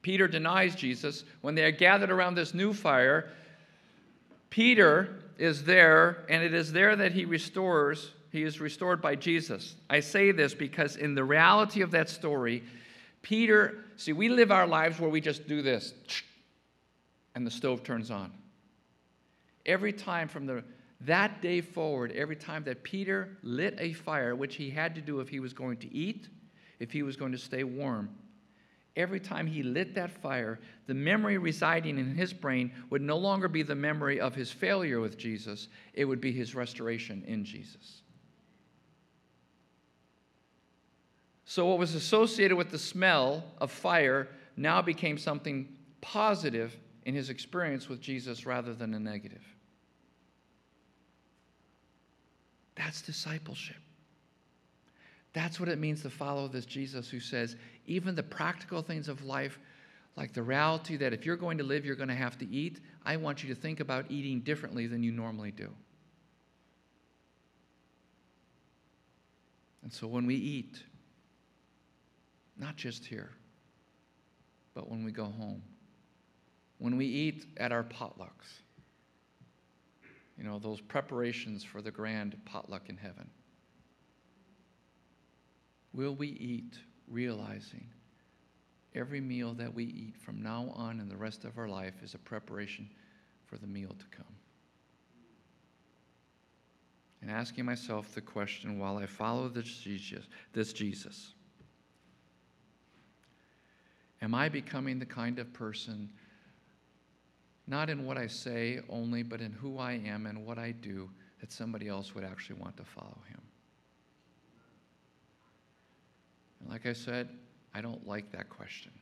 Peter 0.03 0.27
denies 0.27 0.75
Jesus. 0.75 1.23
When 1.41 1.55
they 1.55 1.63
are 1.63 1.71
gathered 1.71 2.11
around 2.11 2.35
this 2.35 2.53
new 2.53 2.73
fire, 2.73 3.31
Peter 4.51 5.23
is 5.39 5.63
there, 5.63 6.25
and 6.29 6.43
it 6.43 6.53
is 6.53 6.73
there 6.73 6.97
that 6.97 7.13
he 7.13 7.27
restores, 7.27 8.11
he 8.33 8.43
is 8.43 8.61
restored 8.61 9.01
by 9.01 9.15
Jesus. 9.15 9.77
I 9.89 10.01
say 10.01 10.33
this 10.33 10.53
because 10.53 10.97
in 10.97 11.15
the 11.15 11.23
reality 11.23 11.81
of 11.81 11.93
that 11.93 12.09
story, 12.09 12.65
Peter, 13.23 13.85
see, 13.97 14.13
we 14.13 14.29
live 14.29 14.51
our 14.51 14.67
lives 14.67 14.99
where 14.99 15.11
we 15.11 15.21
just 15.21 15.47
do 15.47 15.63
this, 15.63 15.95
and 17.37 17.47
the 17.47 17.53
stove 17.53 17.85
turns 17.85 18.11
on. 18.11 18.33
Every 19.65 19.93
time 19.93 20.27
from 20.27 20.47
the 20.47 20.65
that 21.03 21.41
day 21.41 21.61
forward, 21.61 22.11
every 22.17 22.35
time 22.35 22.65
that 22.65 22.83
Peter 22.83 23.37
lit 23.45 23.77
a 23.79 23.93
fire, 23.93 24.35
which 24.35 24.57
he 24.57 24.71
had 24.71 24.97
to 24.97 25.01
do 25.01 25.21
if 25.21 25.29
he 25.29 25.39
was 25.39 25.53
going 25.53 25.77
to 25.77 25.95
eat, 25.95 26.29
if 26.85 26.93
he 26.93 27.03
was 27.03 27.17
going 27.17 27.33
to 27.33 27.39
stay 27.39 27.65
warm, 27.65 28.11
every 28.95 29.19
time 29.19 29.47
he 29.47 29.63
lit 29.63 29.95
that 29.95 30.11
fire, 30.11 30.61
the 30.87 30.93
memory 30.93 31.39
residing 31.39 31.97
in 31.97 32.15
his 32.15 32.35
brain 32.35 32.71
would 32.91 33.01
no 33.01 33.17
longer 33.17 33.49
be 33.49 33.63
the 33.63 33.75
memory 33.75 34.21
of 34.21 34.35
his 34.35 34.51
failure 34.51 35.01
with 35.01 35.17
Jesus, 35.17 35.69
it 35.95 36.05
would 36.05 36.21
be 36.21 36.31
his 36.31 36.55
restoration 36.55 37.25
in 37.27 37.43
Jesus. 37.43 38.03
So, 41.47 41.65
what 41.65 41.79
was 41.79 41.95
associated 41.95 42.59
with 42.59 42.71
the 42.71 42.79
smell 42.79 43.45
of 43.63 43.71
fire 43.71 44.29
now 44.59 44.83
became 44.83 45.17
something 45.17 45.67
positive 46.03 46.77
in 47.07 47.15
his 47.15 47.31
experience 47.31 47.89
with 47.89 48.03
Jesus 48.03 48.45
rather 48.45 48.75
than 48.75 48.93
a 48.93 49.01
negative. 49.01 49.43
That's 52.75 53.01
discipleship. 53.01 53.77
That's 55.35 55.59
what 55.61 55.69
it 55.69 55.79
means 55.79 56.01
to 56.03 56.11
follow 56.11 56.49
this 56.49 56.65
Jesus 56.65 57.11
who 57.11 57.21
says, 57.21 57.57
even 57.87 58.15
the 58.15 58.23
practical 58.23 58.81
things 58.81 59.09
of 59.09 59.25
life, 59.25 59.59
like 60.17 60.33
the 60.33 60.43
reality 60.43 60.97
that 60.97 61.13
if 61.13 61.27
you're 61.27 61.37
going 61.37 61.59
to 61.59 61.65
live, 61.65 61.85
you're 61.85 61.97
going 61.97 62.09
to 62.09 62.15
have 62.15 62.39
to 62.39 62.49
eat, 62.49 62.81
I 63.05 63.17
want 63.17 63.43
you 63.43 63.53
to 63.53 63.61
think 63.61 63.81
about 63.81 64.07
eating 64.09 64.41
differently 64.41 64.87
than 64.87 65.03
you 65.03 65.11
normally 65.11 65.51
do. 65.51 65.69
And 69.83 69.93
so 69.93 70.07
when 70.07 70.25
we 70.25 70.37
eat, 70.37 70.83
not 72.57 72.77
just 72.77 73.05
here, 73.05 73.33
but 74.73 74.89
when 74.89 75.05
we 75.05 75.11
go 75.11 75.25
home, 75.25 75.63
when 76.79 76.97
we 76.97 77.07
eat 77.07 77.47
at 77.57 77.73
our 77.73 77.83
potlucks, 77.83 78.63
you 80.39 80.45
know, 80.45 80.61
those 80.61 80.81
preparations 80.81 81.65
for 81.65 81.83
the 81.83 81.91
grand 81.91 82.37
potluck 82.45 82.89
in 82.89 82.97
heaven. 82.97 83.29
Will 85.95 86.15
we 86.15 86.29
eat 86.29 86.79
realizing 87.09 87.87
every 88.95 89.21
meal 89.21 89.55
that 89.55 89.73
we 89.73 89.85
eat 89.85 90.17
from 90.17 90.43
now 90.43 90.73
on 90.75 91.01
and 91.01 91.11
the 91.11 91.17
rest 91.17 91.45
of 91.45 91.57
our 91.57 91.69
life 91.69 91.95
is 92.03 92.15
a 92.15 92.19
preparation 92.19 92.91
for 93.47 93.57
the 93.59 93.67
meal 93.67 93.95
to 93.99 94.17
come? 94.17 94.27
And 97.23 97.31
asking 97.31 97.65
myself 97.65 98.15
the 98.15 98.21
question 98.21 98.79
while 98.79 98.99
I 98.99 99.07
follow 99.07 99.49
this 99.49 99.67
Jesus, 99.67 100.27
this 100.53 100.73
Jesus 100.73 101.33
am 104.21 104.35
I 104.35 104.49
becoming 104.49 104.99
the 104.99 105.07
kind 105.07 105.39
of 105.39 105.53
person, 105.53 106.09
not 107.67 107.91
in 107.91 108.07
what 108.07 108.17
I 108.17 108.27
say 108.27 108.81
only, 108.89 109.23
but 109.23 109.43
in 109.43 109.53
who 109.53 109.79
I 109.79 109.93
am 109.93 110.25
and 110.27 110.47
what 110.47 110.59
I 110.59 110.73
do, 110.73 111.11
that 111.41 111.53
somebody 111.53 111.89
else 111.89 112.15
would 112.15 112.25
actually 112.25 112.57
want 112.57 112.77
to 112.79 112.85
follow 112.85 113.19
him? 113.29 113.41
And 116.54 116.54
like 116.69 116.87
I 116.87 116.93
said, 116.93 117.29
I 117.75 117.81
don't 117.81 118.07
like 118.07 118.31
that 118.33 118.49
question 118.49 118.93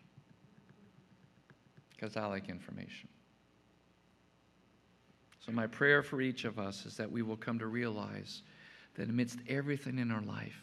because 1.91 2.17
I 2.17 2.27
like 2.27 2.49
information. 2.49 3.09
So, 5.45 5.53
my 5.53 5.67
prayer 5.67 6.03
for 6.03 6.21
each 6.21 6.45
of 6.45 6.59
us 6.59 6.87
is 6.87 6.97
that 6.97 7.11
we 7.11 7.23
will 7.23 7.37
come 7.37 7.59
to 7.59 7.67
realize 7.67 8.43
that 8.95 9.09
amidst 9.09 9.39
everything 9.49 9.99
in 9.99 10.11
our 10.11 10.23
life, 10.23 10.63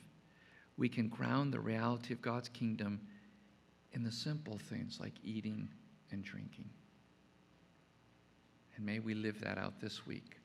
we 0.78 0.88
can 0.88 1.10
ground 1.10 1.54
the 1.54 1.60
reality 1.60 2.14
of 2.14 2.22
God's 2.22 2.50
kingdom 2.50 3.02
in 3.94 4.04
the 4.04 4.12
simple 4.12 4.58
things 4.58 5.00
like 5.00 5.14
eating 5.24 5.68
and 6.12 6.24
drinking. 6.24 6.70
And 8.76 8.86
may 8.86 9.00
we 9.00 9.14
live 9.14 9.42
that 9.42 9.58
out 9.58 9.82
this 9.82 10.06
week 10.06 10.38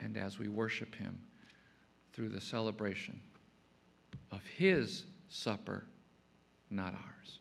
and 0.00 0.16
as 0.16 0.38
we 0.38 0.48
worship 0.48 0.94
Him 0.94 1.18
through 2.12 2.30
the 2.30 2.40
celebration 2.40 3.20
of 4.32 4.40
His 4.56 5.04
supper, 5.28 5.86
not 6.70 6.94
ours. 6.94 7.38